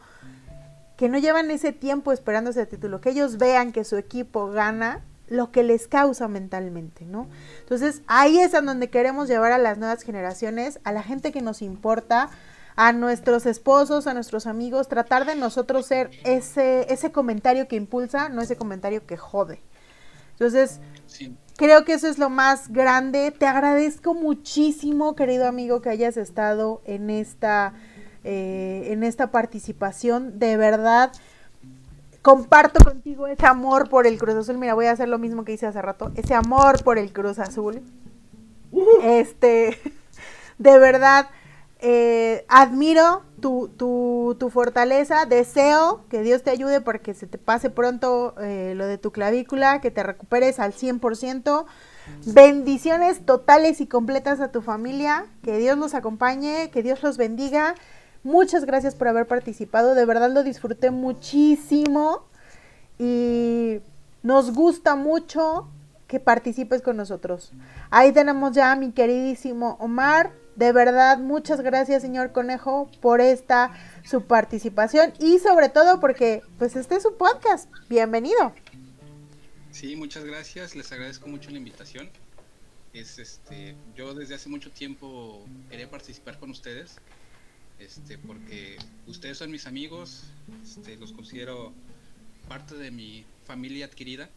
[0.97, 5.03] que no llevan ese tiempo esperando ese título, que ellos vean que su equipo gana
[5.27, 7.27] lo que les causa mentalmente, ¿no?
[7.59, 11.41] Entonces ahí es a donde queremos llevar a las nuevas generaciones, a la gente que
[11.41, 12.31] nos importa,
[12.75, 18.29] a nuestros esposos, a nuestros amigos, tratar de nosotros ser ese, ese comentario que impulsa,
[18.29, 19.61] no ese comentario que jode.
[20.31, 20.79] Entonces,
[21.61, 23.29] creo que eso es lo más grande.
[23.29, 27.73] Te agradezco muchísimo, querido amigo, que hayas estado en esta,
[28.23, 30.39] eh, en esta participación.
[30.39, 31.11] De verdad,
[32.23, 34.57] comparto contigo ese amor por el Cruz Azul.
[34.57, 36.11] Mira, voy a hacer lo mismo que hice hace rato.
[36.15, 37.83] Ese amor por el Cruz Azul.
[39.03, 39.77] Este,
[40.57, 41.27] de verdad,
[41.83, 47.39] eh, admiro tu, tu, tu, fortaleza, deseo que Dios te ayude para que se te
[47.39, 51.65] pase pronto eh, lo de tu clavícula, que te recuperes al 100%.
[52.27, 57.73] Bendiciones totales y completas a tu familia, que Dios los acompañe, que Dios los bendiga.
[58.23, 62.25] Muchas gracias por haber participado, de verdad lo disfruté muchísimo
[62.99, 63.79] y
[64.21, 65.67] nos gusta mucho
[66.05, 67.51] que participes con nosotros.
[67.89, 73.73] Ahí tenemos ya a mi queridísimo Omar, de verdad, muchas gracias, señor Conejo, por esta
[74.05, 77.67] su participación y sobre todo porque pues este es su podcast.
[77.89, 78.53] Bienvenido.
[79.71, 82.11] Sí, muchas gracias, les agradezco mucho la invitación.
[82.93, 86.97] Es este, yo desde hace mucho tiempo quería participar con ustedes.
[87.79, 90.25] Este, porque ustedes son mis amigos,
[90.61, 91.73] este, los considero
[92.47, 94.29] parte de mi familia adquirida.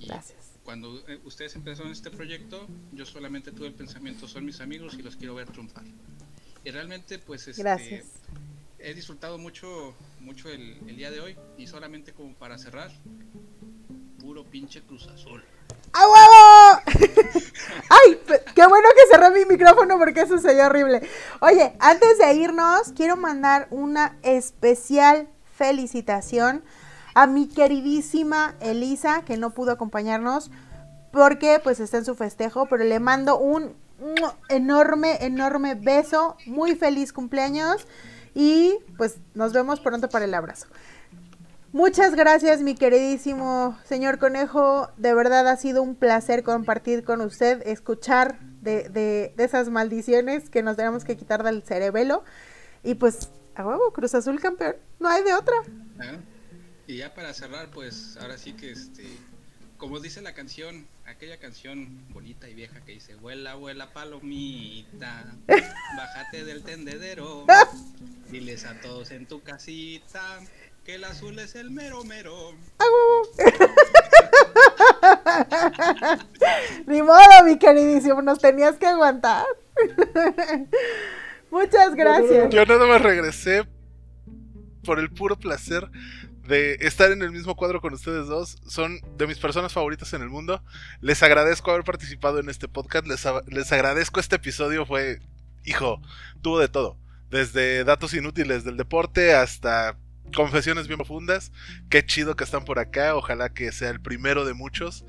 [0.00, 4.94] Gracias cuando eh, ustedes empezaron este proyecto, yo solamente tuve el pensamiento, son mis amigos
[4.98, 5.84] y los quiero ver triunfar.
[6.64, 8.04] Y realmente, pues, este,
[8.78, 12.90] he disfrutado mucho, mucho el, día de hoy y solamente como para cerrar,
[14.18, 15.44] puro pinche Cruz Azul.
[15.92, 16.82] ¡A huevo!
[17.90, 18.20] ¡Ay!
[18.54, 21.02] Qué bueno que cerré mi micrófono porque eso sería horrible.
[21.40, 26.64] Oye, antes de irnos, quiero mandar una especial felicitación
[27.14, 30.50] a mi queridísima Elisa, que no pudo acompañarnos
[31.12, 33.72] porque pues está en su festejo, pero le mando un
[34.48, 37.86] enorme, enorme beso, muy feliz cumpleaños
[38.34, 40.66] y pues nos vemos pronto para el abrazo.
[41.72, 44.90] Muchas gracias, mi queridísimo señor Conejo.
[44.96, 50.62] De verdad ha sido un placer compartir con usted, escuchar de, de, esas maldiciones que
[50.62, 52.22] nos tenemos que quitar del cerebelo.
[52.84, 54.76] Y pues, a huevo, Cruz Azul campeón.
[55.00, 55.56] No hay de otra.
[56.86, 59.04] Y ya para cerrar, pues ahora sí que este,
[59.78, 65.24] como dice la canción, aquella canción bonita y vieja que dice, vuela, vuela palomita,
[65.96, 67.46] bájate del tendedero,
[68.30, 70.40] diles a todos en tu casita
[70.84, 72.52] que el azul es el mero mero.
[76.86, 79.46] Ni modo, mi queridísimo, nos tenías que aguantar.
[81.50, 82.50] Muchas gracias.
[82.50, 83.66] Yo nada más regresé
[84.84, 85.88] por el puro placer
[86.46, 88.58] de estar en el mismo cuadro con ustedes dos.
[88.66, 90.62] Son de mis personas favoritas en el mundo.
[91.00, 93.06] Les agradezco haber participado en este podcast.
[93.06, 94.86] Les, les agradezco este episodio.
[94.86, 95.20] Fue,
[95.64, 96.00] hijo,
[96.42, 96.98] tuvo de todo.
[97.30, 99.96] Desde datos inútiles del deporte hasta
[100.34, 101.52] confesiones bien profundas.
[101.88, 103.16] Qué chido que están por acá.
[103.16, 105.04] Ojalá que sea el primero de muchos.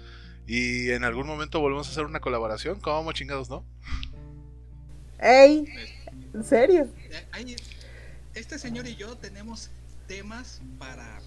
[0.48, 2.80] Y en algún momento volvemos a hacer una colaboración.
[2.80, 3.66] ¿Cómo chingados, no?
[5.20, 5.66] ¡Ey!
[6.34, 6.88] ¿En serio?
[8.34, 9.70] Este señor y yo tenemos
[10.08, 11.20] temas para...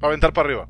[0.00, 0.68] Para aventar para arriba.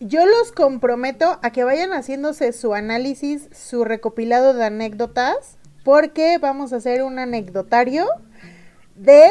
[0.00, 6.72] Yo los comprometo a que vayan haciéndose su análisis, su recopilado de anécdotas, porque vamos
[6.72, 8.06] a hacer un anecdotario
[8.94, 9.28] de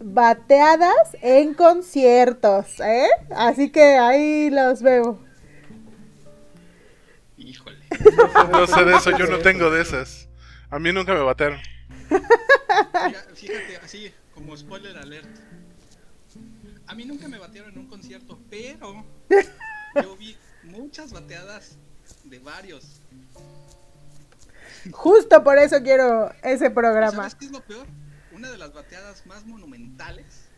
[0.00, 3.08] bateadas en conciertos, ¿eh?
[3.34, 5.20] Así que ahí los veo.
[7.36, 7.78] Híjole.
[8.50, 10.28] No sé de eso, yo no tengo de esas.
[10.70, 11.60] A mí nunca me batearon.
[13.34, 14.12] fíjate, así,
[14.42, 15.28] como spoiler alert.
[16.86, 19.04] A mí nunca me batearon en un concierto, pero
[20.02, 21.76] yo vi muchas bateadas
[22.24, 23.00] de varios.
[24.90, 27.12] Justo por eso quiero ese programa.
[27.12, 27.86] ¿Sabes qué es lo peor?
[28.32, 30.48] Una de las bateadas más monumentales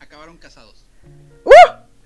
[0.00, 0.86] acabaron casados.
[1.44, 1.50] ¡Uh!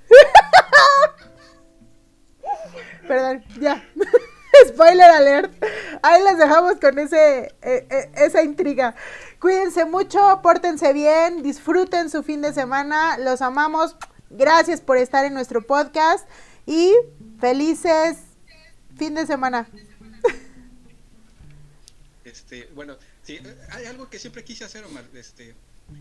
[3.07, 3.85] Perdón, ya.
[4.69, 5.53] Spoiler alert.
[6.03, 8.95] Ahí les dejamos con ese, e, e, esa intriga.
[9.47, 13.95] Cuídense mucho, pórtense bien, disfruten su fin de semana, los amamos.
[14.29, 16.29] Gracias por estar en nuestro podcast
[16.67, 16.93] y
[17.39, 18.19] felices
[18.97, 19.69] fin de semana.
[22.25, 23.39] Este, bueno, sí,
[23.71, 25.05] hay algo que siempre quise hacer, Omar.
[25.15, 25.55] Este,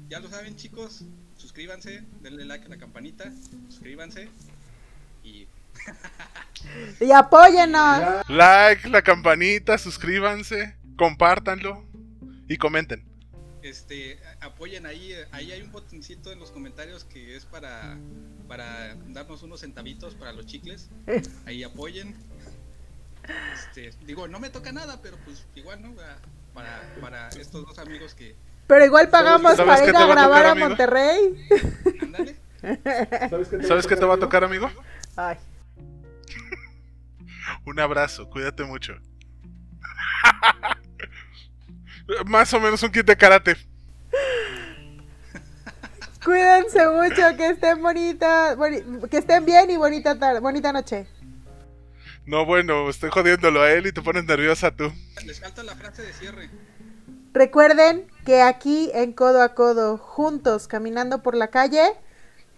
[0.09, 1.03] ya lo saben, chicos,
[1.37, 3.31] suscríbanse, denle like a la campanita,
[3.69, 4.27] suscríbanse
[5.23, 5.47] y
[6.99, 8.27] Y apóyennos.
[8.27, 11.85] Like, la campanita, suscríbanse, compártanlo
[12.47, 13.14] y comenten.
[13.69, 17.97] Este apoyen ahí, ahí hay un botoncito en los comentarios que es para
[18.47, 20.89] para darnos unos centavitos para los chicles.
[21.45, 22.15] Ahí apoyen.
[23.53, 25.93] Este, digo, no me toca nada, pero pues igual, ¿no?
[26.53, 28.35] Para, para estos dos amigos que
[28.67, 30.55] Pero igual pagamos ¿Sabes para ir a va a tocar, grabar a?
[30.55, 31.47] Monterrey.
[32.01, 32.35] ándale.
[33.29, 34.69] ¿Sabes qué te, ¿Sabes qué te va a tocar, amigo?
[35.15, 35.37] Ay.
[37.65, 38.93] Un abrazo, cuídate mucho.
[42.25, 43.57] Más o menos un kit de karate.
[46.23, 51.07] Cuídense mucho, que estén bonitas, boni- que estén bien y bonita tarde, bonita noche.
[52.25, 54.91] No, bueno, estoy jodiéndolo a él y te pones nerviosa tú.
[55.23, 56.49] Les falta la frase de cierre.
[57.33, 61.83] Recuerden que aquí en Codo a Codo, juntos caminando por la calle,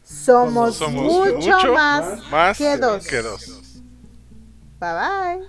[0.06, 3.06] somos, Somos mucho, mucho más, Más que dos.
[3.06, 3.82] que dos.
[4.80, 5.48] Bye bye.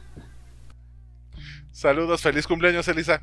[1.71, 3.23] Saludos, feliz cumpleaños, Elisa.